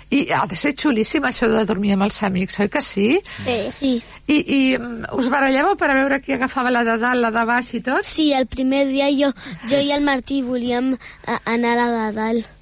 I 0.10 0.22
ha 0.32 0.46
de 0.48 0.56
ser 0.56 0.72
xulíssim 0.80 1.26
això 1.28 1.50
de 1.52 1.66
dormir 1.68 1.92
amb 1.98 2.06
els 2.06 2.22
amics, 2.24 2.60
oi 2.64 2.70
que 2.72 2.80
sí? 2.82 3.08
Sí. 3.44 3.58
sí. 3.76 3.94
I, 4.28 4.38
i 4.40 4.60
mm, 4.78 5.10
us 5.20 5.28
barallàveu 5.32 5.76
per 5.80 5.90
a 5.92 5.98
veure 5.98 6.22
qui 6.24 6.36
agafava 6.36 6.72
la 6.72 6.86
de 6.88 6.96
dalt, 7.02 7.20
la 7.20 7.32
de 7.36 7.44
baix 7.48 7.74
i 7.76 7.82
tot? 7.84 8.08
Sí, 8.08 8.30
el 8.36 8.48
primer 8.48 8.86
dia 8.88 9.10
jo, 9.12 9.34
jo 9.68 9.82
i 9.84 9.92
el 9.92 10.06
Martí 10.08 10.40
volíem 10.48 10.94
a, 11.26 11.42
anar 11.44 11.76
a 11.76 11.90
la 11.92 12.06
de 12.06 12.16
dalt. 12.22 12.54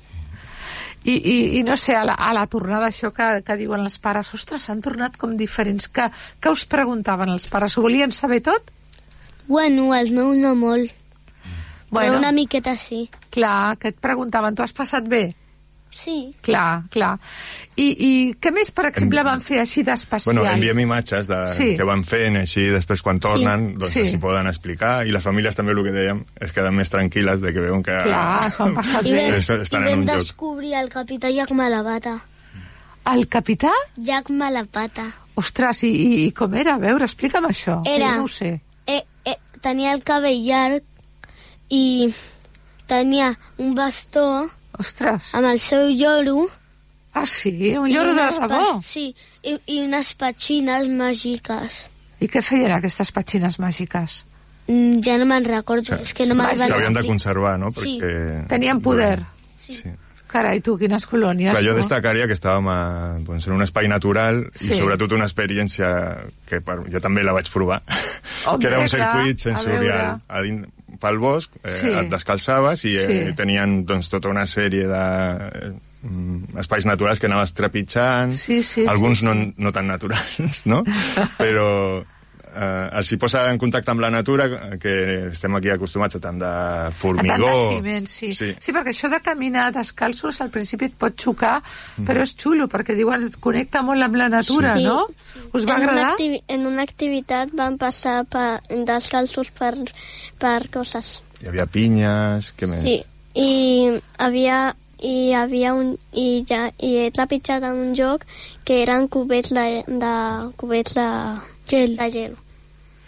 I, 1.06 1.14
i, 1.14 1.38
i 1.60 1.62
no 1.62 1.78
sé, 1.78 1.94
a 1.94 2.02
la, 2.08 2.16
a 2.18 2.32
la 2.34 2.48
tornada 2.50 2.90
això 2.90 3.12
que, 3.14 3.28
que 3.46 3.60
diuen 3.60 3.86
els 3.86 4.00
pares, 4.02 4.34
ostres, 4.34 4.66
han 4.74 4.82
tornat 4.82 5.20
com 5.22 5.38
diferents. 5.38 5.86
Que, 5.94 6.10
que 6.42 6.50
us 6.50 6.66
preguntaven 6.66 7.30
els 7.30 7.46
pares? 7.52 7.78
Ho 7.78 7.86
volien 7.86 8.10
saber 8.10 8.42
tot? 8.48 8.74
Bueno, 9.46 9.92
els 9.94 10.10
meus 10.10 10.34
no 10.42 10.56
molt. 10.58 10.90
Bueno. 11.92 12.16
Però 12.16 12.18
una 12.18 12.34
miqueta 12.34 12.74
sí. 12.76 13.06
Clar, 13.30 13.78
que 13.78 13.94
et 13.94 14.02
preguntaven, 14.02 14.58
tu 14.58 14.66
has 14.66 14.74
passat 14.74 15.06
bé? 15.06 15.28
Sí. 15.96 16.36
Clar, 16.44 16.84
clar. 16.92 17.14
I, 17.80 17.86
i 17.88 18.10
què 18.36 18.52
més, 18.52 18.68
per 18.76 18.90
exemple, 18.90 19.24
van 19.24 19.40
fer 19.42 19.62
així 19.62 19.82
d'especial? 19.88 20.36
Bueno, 20.36 20.44
enviem 20.52 20.82
imatges 20.84 21.28
de, 21.30 21.38
Sí. 21.54 21.70
que 21.80 21.84
van 21.88 22.04
fent, 22.04 22.36
així 22.42 22.66
després 22.74 23.02
quan 23.02 23.20
tornen, 23.24 23.70
Sí. 23.72 23.78
doncs 23.80 23.94
Sí. 23.94 24.04
s'hi 24.12 24.18
poden 24.20 24.48
explicar, 24.52 25.08
i 25.08 25.12
les 25.16 25.24
famílies 25.24 25.56
també, 25.56 25.72
el 25.72 25.82
que 25.86 25.94
dèiem, 25.96 26.20
es 26.42 26.52
queden 26.52 26.76
més 26.76 26.92
tranquil·les 26.92 27.40
de 27.40 27.54
que 27.54 27.60
veuen 27.64 27.82
que... 27.82 27.96
Clar, 28.04 28.52
s'ho 28.52 28.64
han 28.68 28.76
passat 28.76 29.06
I 29.08 29.12
bé. 29.14 29.24
vam, 29.30 29.40
Es- 29.40 29.50
estan 29.50 29.84
i 29.84 29.86
en 29.86 29.92
vam 29.92 30.00
un 30.02 30.06
lloc. 30.08 30.18
descobrir 30.18 30.74
el 30.74 30.90
capità 30.90 31.32
Jack 31.32 31.52
Malapata. 31.52 32.20
El 33.14 33.28
capità? 33.30 33.72
Jack 33.96 34.30
Malapata. 34.32 35.12
Ostres, 35.36 35.84
i, 35.84 35.88
i, 35.90 36.26
i 36.26 36.32
com 36.32 36.54
era? 36.56 36.76
A 36.76 36.78
veure, 36.78 37.06
explica'm 37.06 37.46
això. 37.46 37.82
Era- 37.86 38.12
Jo 38.12 38.18
no 38.18 38.24
ho 38.24 38.28
sé. 38.28 38.60
Eh, 38.88 39.02
eh, 39.26 39.38
tenia 39.62 39.94
el 39.94 40.04
cabell 40.04 40.44
llarg 40.44 40.84
i 41.70 42.14
tenia 42.88 43.38
un 43.58 43.74
bastó 43.76 44.50
Ostres. 44.80 45.32
amb 45.34 45.48
el 45.52 45.60
seu 45.60 45.90
lloro. 45.90 46.48
Ah, 47.16 47.26
sí? 47.26 47.74
Un 47.78 47.90
lloro 47.90 48.14
de 48.14 48.26
pa- 48.48 48.80
Sí, 48.84 49.16
i, 49.44 49.58
i 49.68 49.82
unes 49.86 50.14
petxines 50.20 50.88
màgiques. 50.92 51.86
I 52.20 52.28
què 52.28 52.42
feien 52.44 52.72
aquestes 52.76 53.12
petxines 53.16 53.60
màgiques? 53.60 54.24
Mm, 54.68 55.00
ja 55.06 55.18
no 55.22 55.26
me'n 55.30 55.46
recordo, 55.46 55.96
és 56.02 56.14
que 56.14 56.26
no 56.26 56.34
me'n 56.36 56.58
van 56.58 56.68
S'haurien 56.68 56.94
de 56.96 57.04
conservar, 57.06 57.58
no? 57.60 57.70
Sí. 57.72 58.00
Perquè... 58.02 58.48
Tenien 58.50 58.82
poder. 58.82 59.22
Sí. 59.60 59.78
Carai, 60.28 60.60
tu, 60.60 60.74
quines 60.76 61.06
colònies, 61.08 61.54
Clar, 61.54 61.64
jo 61.64 61.72
no? 61.72 61.78
destacaria 61.80 62.26
que 62.28 62.34
estàvem 62.36 62.66
a, 62.68 62.80
doncs, 63.24 63.46
en 63.48 63.54
un 63.56 63.62
espai 63.64 63.88
natural 63.88 64.42
Sí. 64.58 64.74
i 64.74 64.80
sobretot 64.82 65.14
una 65.16 65.24
experiència 65.30 65.88
que 66.50 66.60
per, 66.66 66.82
jo 66.92 67.00
també 67.00 67.24
la 67.24 67.32
vaig 67.32 67.48
provar, 67.54 67.78
Hombre, 68.48 68.58
que 68.60 68.68
era 68.74 68.80
un 68.84 68.90
circuit 68.92 69.38
a 69.40 69.44
sensorial 69.54 70.18
a 70.28 70.42
dins, 70.44 70.68
pel 71.02 71.18
bosc, 71.20 71.52
eh, 71.64 71.72
Sí. 71.82 71.88
et 71.90 72.10
descalçaves 72.12 72.86
i 72.86 72.96
eh, 72.98 73.06
Sí. 73.08 73.36
tenien 73.36 73.84
doncs, 73.86 74.10
tota 74.10 74.30
una 74.30 74.46
sèrie 74.46 74.88
de 74.88 75.04
eh, 75.52 75.72
mm, 76.04 76.58
espais 76.62 76.86
naturals 76.86 77.20
que 77.20 77.28
anaves 77.28 77.54
trepitjant, 77.54 78.32
Sí, 78.34 78.62
sí, 78.64 78.86
alguns 78.88 79.20
sí, 79.20 79.26
no, 79.26 79.34
sí. 79.34 79.54
no 79.58 79.72
tan 79.72 79.88
naturals, 79.88 80.66
no? 80.66 80.84
Però 81.38 82.04
eh, 82.56 82.90
els 83.00 83.12
hi 83.12 83.18
posa 83.22 83.44
en 83.52 83.60
contacte 83.60 83.92
amb 83.92 84.02
la 84.02 84.10
natura, 84.14 84.48
que 84.82 84.94
estem 85.32 85.56
aquí 85.60 85.70
acostumats 85.74 86.16
a 86.16 86.22
tant 86.24 86.40
de 86.40 86.48
A 86.48 86.86
tant 86.88 86.96
formigó... 87.02 87.50
de 87.52 87.76
ciment, 87.76 88.08
sí. 88.08 88.32
sí. 88.34 88.54
sí. 88.60 88.72
perquè 88.76 88.94
això 88.96 89.10
de 89.12 89.20
caminar 89.26 89.68
descalços 89.76 90.40
al 90.42 90.50
principi 90.54 90.88
et 90.90 90.96
pot 90.98 91.14
xocar, 91.20 91.58
però 92.08 92.24
és 92.24 92.36
xulo, 92.40 92.70
perquè 92.72 92.96
diuen 92.98 93.28
et 93.28 93.36
connecta 93.44 93.82
molt 93.86 94.02
amb 94.08 94.16
la 94.22 94.30
natura, 94.30 94.78
Sí. 94.78 94.86
no? 94.88 95.06
Us 95.54 95.68
va 95.68 95.76
en 95.76 95.84
Una 95.84 95.92
agradar? 95.92 96.08
activi 96.14 96.42
en 96.48 96.66
una 96.68 96.84
activitat 96.88 97.52
van 97.54 97.78
passar 97.78 98.24
per, 98.26 98.62
descalços 98.88 99.52
per, 99.52 99.74
per 100.40 100.58
coses. 100.74 101.20
Hi 101.44 101.52
havia 101.52 101.66
pinyes, 101.68 102.54
què 102.58 102.68
més? 102.72 102.82
Sí, 102.82 102.98
i 103.36 104.00
havia 104.18 104.74
i 105.06 105.34
havia 105.36 105.74
un 105.76 105.90
i 106.16 106.46
ja 106.48 106.70
i 106.80 106.94
he 107.04 107.10
trepitjat 107.14 107.62
en 107.68 107.76
un 107.84 107.92
joc 107.98 108.24
que 108.66 108.78
eren 108.82 109.10
cubets 109.12 109.52
de, 109.54 109.84
de 109.86 110.14
cubets 110.58 110.96
de 110.96 111.08
gel, 111.70 111.98
de 112.00 112.08
gel. 112.14 112.38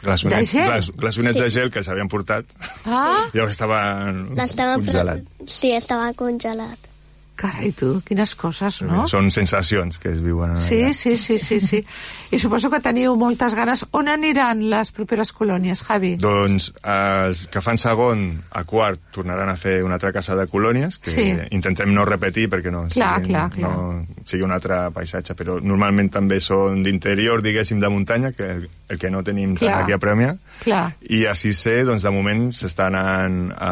Glaçonets, 0.07 0.51
De 0.51 0.57
gel? 0.57 0.67
glas, 0.71 0.91
glaçonets 0.95 1.35
Sí. 1.37 1.43
de 1.43 1.49
gel 1.59 1.71
que 1.71 1.83
s'havien 1.83 2.07
portat. 2.07 2.45
Ah. 2.85 3.27
Llavors 3.33 3.53
estaven 3.57 4.27
L'estava 4.35 4.77
pre- 4.79 4.85
congelat. 4.85 5.23
Sí, 5.45 5.71
estava 5.75 6.11
congelat. 6.13 6.79
Carai, 7.37 7.67
tu, 7.77 8.01
quines 8.01 8.31
coses, 8.33 8.79
no? 8.81 9.03
Són 9.07 9.27
sensacions 9.29 9.99
que 10.01 10.09
es 10.09 10.23
viuen 10.25 10.55
allà. 10.55 10.57
Sí, 10.59 10.91
sí, 10.97 11.11
sí, 11.21 11.35
sí, 11.37 11.59
sí. 11.61 11.83
I 12.33 12.39
suposo 12.41 12.71
que 12.73 12.79
teniu 12.81 13.13
moltes 13.15 13.53
ganes. 13.53 13.83
On 13.93 14.07
aniran 14.09 14.63
les 14.71 14.89
properes 14.91 15.29
colònies, 15.37 15.83
Javi? 15.85 16.15
Doncs 16.17 16.71
els 16.81 17.43
que 17.53 17.61
fan 17.61 17.77
segon 17.77 18.41
a 18.49 18.63
quart 18.65 18.99
tornaran 19.13 19.49
a 19.49 19.55
fer 19.55 19.83
una 19.85 19.99
altra 19.99 20.11
casa 20.11 20.35
de 20.35 20.47
colònies, 20.49 20.97
que 20.97 21.11
Sí. 21.11 21.27
intentem 21.51 21.93
no 21.93 22.05
repetir 22.09 22.49
perquè 22.49 22.71
no, 22.73 22.87
Clar, 22.89 23.19
sigui, 23.19 23.29
clar, 23.29 23.51
clar. 23.51 23.69
no 23.69 24.07
sigui 24.25 24.41
un 24.41 24.51
altre 24.57 24.89
paisatge, 24.89 25.35
però 25.35 25.61
normalment 25.61 26.09
també 26.11 26.39
són 26.41 26.81
d'interior, 26.81 27.43
diguéssim, 27.43 27.79
de 27.79 27.89
muntanya, 27.89 28.31
que 28.31 28.67
el, 28.89 28.97
que 28.99 29.09
no 29.11 29.23
tenim 29.23 29.55
tant 29.55 29.67
Clar. 29.69 29.83
aquí 29.83 29.93
a 29.95 29.99
Premià, 29.99 30.35
Clar. 30.63 30.85
I 31.09 31.25
a 31.27 31.33
Sisè, 31.35 31.83
doncs, 31.87 32.03
de 32.03 32.11
moment, 32.11 32.47
s'està 32.55 32.87
anant 32.87 33.51
a, 33.51 33.71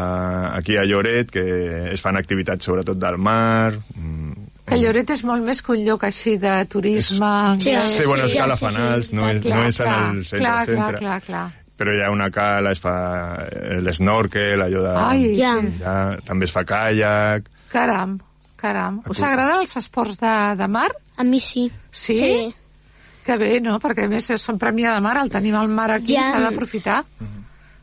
aquí 0.58 0.76
a 0.76 0.84
Lloret, 0.84 1.30
que 1.32 1.44
es 1.92 2.00
fan 2.04 2.16
activitats 2.16 2.64
sobretot 2.68 2.98
del 3.00 3.16
mar... 3.18 3.72
mm, 3.94 4.44
Que 4.66 4.80
Lloret 4.82 5.10
és 5.14 5.20
molt 5.22 5.44
més 5.46 5.60
que 5.62 5.70
un 5.76 5.84
lloc 5.86 6.02
així 6.08 6.32
de 6.42 6.56
turisme... 6.66 7.28
Sí, 7.62 7.70
anglès. 7.70 7.92
sí, 8.00 8.06
bueno, 8.08 8.24
és 8.26 8.34
Calafanals, 8.34 9.12
no 9.14 9.28
és- 9.30 9.44
no 9.46 9.60
és 9.62 9.78
en 9.78 9.86
clar, 9.86 10.00
el 10.10 10.24
centre, 10.26 10.40
clar, 10.42 10.64
centre. 10.66 10.98
Clar, 10.98 10.98
clar, 10.98 11.20
clar. 11.22 11.44
però 11.78 11.92
hi 11.94 12.00
ha 12.02 12.10
una 12.10 12.26
cala, 12.34 12.72
es 12.74 12.80
fa 12.82 12.94
l'esnorkel, 13.84 14.62
allò 14.64 14.82
de... 14.82 14.94
Ai, 14.96 15.34
Ja. 15.38 15.54
ja. 15.80 15.96
També 16.26 16.46
es 16.48 16.52
fa 16.54 16.64
caiac... 16.66 17.46
Caram, 17.70 18.16
caram. 18.56 19.02
Us 19.10 19.20
agraden 19.22 19.60
els 19.60 19.76
esports 19.76 20.18
de, 20.18 20.34
de 20.58 20.68
mar? 20.68 20.88
A 21.16 21.24
mi 21.24 21.40
sí. 21.40 21.66
Sí? 21.90 22.18
Sí. 22.18 22.54
Que 23.26 23.36
bé, 23.40 23.56
no? 23.60 23.80
Perquè 23.82 24.06
a 24.06 24.10
més 24.10 24.28
som 24.38 24.58
Premià 24.58 24.94
de 24.94 25.02
Mar, 25.02 25.16
el 25.18 25.30
tenim 25.32 25.56
al 25.58 25.68
mar 25.68 25.90
aquí, 25.90 26.14
Ja. 26.14 26.30
s'ha 26.30 26.40
d'aprofitar. 26.44 27.02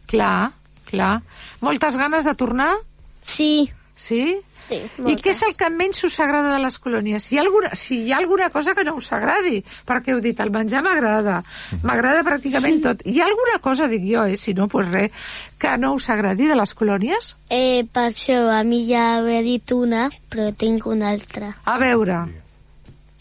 Clar, 0.08 0.52
clar. 0.88 1.22
Moltes 1.60 1.98
ganes 1.98 2.24
de 2.24 2.34
tornar? 2.36 2.74
Sí. 3.22 3.70
Sí? 3.96 4.38
Sí, 4.64 4.78
I 5.04 5.18
què 5.20 5.32
és 5.34 5.42
el 5.44 5.58
que 5.60 5.68
menys 5.70 5.98
us 6.08 6.16
agrada 6.24 6.54
de 6.54 6.60
les 6.64 6.78
colònies? 6.80 7.26
Si 7.28 7.36
hi 7.36 7.38
ha 7.38 7.42
alguna, 7.42 7.74
si 7.76 7.98
hi 8.06 8.14
ha 8.14 8.18
alguna 8.22 8.50
cosa 8.50 8.74
que 8.74 8.86
no 8.88 8.94
us 8.96 9.10
agradi, 9.12 9.58
perquè 9.86 10.14
heu 10.14 10.22
dit, 10.24 10.40
el 10.40 10.52
menjar 10.56 10.80
m'agrada, 10.86 11.42
m'agrada 11.84 12.24
pràcticament 12.24 12.80
tot. 12.82 13.02
Hi 13.06 13.20
ha 13.20 13.26
alguna 13.28 13.60
cosa, 13.60 13.90
dic 13.92 14.06
jo, 14.08 14.24
eh, 14.24 14.38
si 14.40 14.54
no, 14.54 14.70
pues 14.72 14.88
res, 14.88 15.12
que 15.60 15.76
no 15.78 15.92
us 15.98 16.08
agradi 16.10 16.48
de 16.48 16.56
les 16.56 16.74
colònies? 16.80 17.34
Eh, 17.50 17.84
per 17.92 18.06
això, 18.14 18.40
a 18.56 18.64
mi 18.64 18.86
ja 18.88 19.20
ho 19.20 19.28
he 19.28 19.42
dit 19.44 19.70
una, 19.76 20.08
però 20.32 20.48
tinc 20.56 20.88
una 20.88 21.12
altra. 21.12 21.58
A 21.66 21.78
veure... 21.78 22.24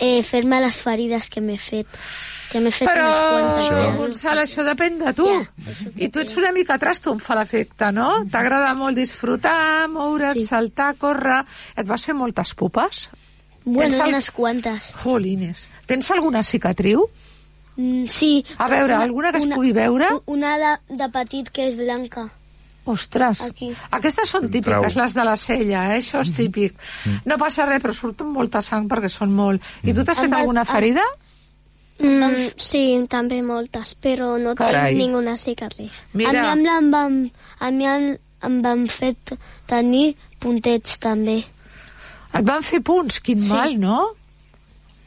Eh, 0.03 0.23
fer-me 0.27 0.59
les 0.65 0.77
ferides 0.83 1.29
que 1.31 1.41
m'he 1.41 1.55
fet. 1.63 1.87
Que 2.51 2.61
m'he 2.61 2.73
fet 2.75 2.89
Però, 2.91 3.05
unes 3.07 3.23
quantes. 3.23 3.69
ja. 3.71 3.85
Gonçal, 3.97 4.41
això 4.43 4.65
depèn 4.67 4.99
de 5.01 5.13
tu. 5.17 5.29
I 5.97 6.09
tu 6.13 6.21
ets 6.21 6.35
una 6.37 6.51
mica 6.53 6.77
trasto, 6.83 7.13
em 7.15 7.21
fa 7.23 7.37
l'efecte, 7.39 7.93
no? 7.95 8.09
T'agrada 8.33 8.75
molt 8.77 8.99
disfrutar, 8.99 9.87
moure't, 9.89 10.35
sí. 10.41 10.45
saltar, 10.51 10.95
córrer... 11.01 11.45
Et 11.79 11.87
vas 11.87 12.03
fer 12.05 12.15
moltes 12.19 12.53
pupes? 12.59 13.07
Bueno, 13.65 13.89
Tens 13.89 14.01
al- 14.03 14.09
unes 14.11 14.31
quantes. 14.35 14.91
Jolines. 15.05 15.69
Tens 15.87 16.11
alguna 16.11 16.43
cicatriu? 16.43 17.07
Mm, 17.77 18.05
sí. 18.11 18.45
A 18.59 18.67
veure, 18.69 18.99
alguna 18.99 19.31
que 19.33 19.39
es 19.39 19.47
pugui 19.47 19.71
veure? 19.73 20.09
Una 20.27 20.57
de, 20.59 20.73
de 20.99 21.09
petit 21.15 21.49
que 21.49 21.69
és 21.71 21.79
blanca. 21.79 22.27
Ostres, 22.85 23.41
Aquí. 23.47 23.69
aquestes 23.95 24.29
són 24.29 24.49
típiques, 24.51 24.97
les 24.99 25.13
de 25.15 25.25
la 25.25 25.37
cella, 25.39 25.85
eh? 25.95 26.01
això 26.01 26.21
és 26.25 26.33
típic. 26.35 26.75
No 27.25 27.37
passa 27.39 27.65
res, 27.69 27.81
però 27.83 27.95
surt 27.95 28.21
amb 28.25 28.35
molta 28.35 28.61
sang 28.63 28.89
perquè 28.91 29.09
són 29.09 29.31
molt. 29.37 29.63
I 29.85 29.95
tu 29.95 30.03
t'has 30.03 30.19
fet 30.19 30.33
alguna 30.35 30.65
ferida? 30.67 31.05
Mm, 32.03 32.57
sí, 32.59 32.83
també 33.09 33.39
moltes, 33.47 33.93
però 34.03 34.33
no 34.43 34.57
Carai. 34.59 34.97
tinc 34.97 35.05
ninguna 35.05 35.37
cicatriz. 35.39 35.93
Mira. 36.19 36.49
A 36.51 36.57
mi 36.57 36.67
em 36.69 36.91
van, 36.91 37.31
a 37.61 37.71
mi 37.71 37.87
em, 37.87 38.09
em 38.43 38.57
van 38.65 38.89
fer 38.91 39.13
tenir 39.71 40.17
puntets 40.43 40.99
també. 40.99 41.45
Et 42.35 42.43
van 42.49 42.63
fer 42.67 42.81
punts, 42.83 43.21
quin 43.21 43.45
Sí. 43.45 43.49
mal, 43.53 43.79
no? 43.79 44.01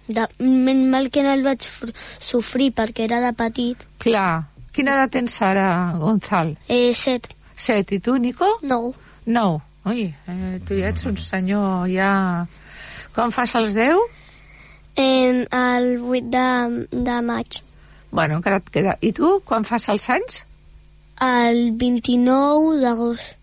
De, 0.08 0.28
menys 0.40 0.88
mal 0.94 1.10
que 1.10 1.24
no 1.26 1.34
el 1.34 1.42
vaig 1.44 1.60
fr- 1.66 1.92
sofrir 2.22 2.72
perquè 2.78 3.04
era 3.10 3.20
de 3.20 3.34
petit. 3.34 3.84
Clar. 4.00 4.46
Quina 4.72 4.94
edat 4.94 5.12
tens 5.12 5.42
ara, 5.42 5.94
Gonzal? 5.98 6.56
Eh, 6.70 6.94
set. 6.94 7.28
Set. 7.58 7.92
I 7.92 8.00
tu, 8.00 8.18
Nico? 8.20 8.48
Nou. 8.62 8.94
Nou. 9.26 9.62
Ui, 9.86 10.08
eh, 10.10 10.60
tu 10.66 10.78
ja 10.80 10.90
ets 10.90 11.06
un 11.06 11.18
senyor 11.22 11.86
ja... 11.92 12.10
Quan 13.16 13.32
fas 13.32 13.54
els 13.56 13.76
10? 13.78 14.00
Eh, 14.98 15.46
el 15.46 15.88
8 16.02 16.32
de, 16.34 16.48
de 16.92 17.22
maig. 17.24 17.62
Bueno, 18.12 18.40
encara 18.40 18.60
et 18.60 18.70
queda. 18.72 18.98
I 19.04 19.12
tu, 19.16 19.40
quan 19.48 19.68
fas 19.68 19.88
els 19.94 20.10
anys? 20.12 20.42
El 21.24 21.72
29 21.80 22.80
d'agost. 22.82 23.36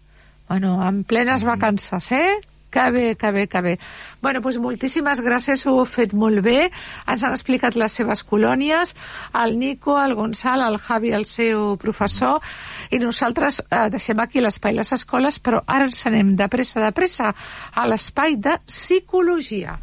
Bueno, 0.49 0.75
en 0.85 1.05
plenes 1.09 1.45
vacances, 1.49 2.11
eh? 2.13 2.41
Que 2.73 2.91
bé, 2.91 3.17
que 3.21 3.31
bé, 3.31 3.47
que 3.53 3.61
bé. 3.61 3.75
Bueno, 4.23 4.41
doncs 4.41 4.57
moltíssimes 4.65 5.21
gràcies, 5.21 5.67
ho 5.67 5.75
heu 5.77 5.85
fet 5.85 6.15
molt 6.17 6.41
bé. 6.41 6.71
Ens 7.05 7.23
han 7.23 7.37
explicat 7.37 7.77
les 7.77 7.93
seves 8.01 8.25
colònies, 8.25 8.95
el 9.43 9.59
Nico, 9.61 9.99
el 10.01 10.17
Gonçal, 10.17 10.65
el 10.65 10.81
Javi, 10.81 11.13
el 11.13 11.29
seu 11.29 11.77
professor, 11.77 12.41
i 12.89 13.03
nosaltres 13.03 13.61
eh, 13.69 13.87
deixem 13.93 14.25
aquí 14.25 14.41
l'espai 14.41 14.73
les 14.81 14.97
escoles, 14.97 15.37
però 15.37 15.61
ara 15.67 15.91
ens 15.91 16.01
anem 16.09 16.33
de 16.41 16.49
pressa, 16.49 16.81
de 16.81 16.93
pressa 16.97 17.35
a 17.77 17.89
l'espai 17.93 18.41
de 18.41 18.57
psicologia. 18.65 19.77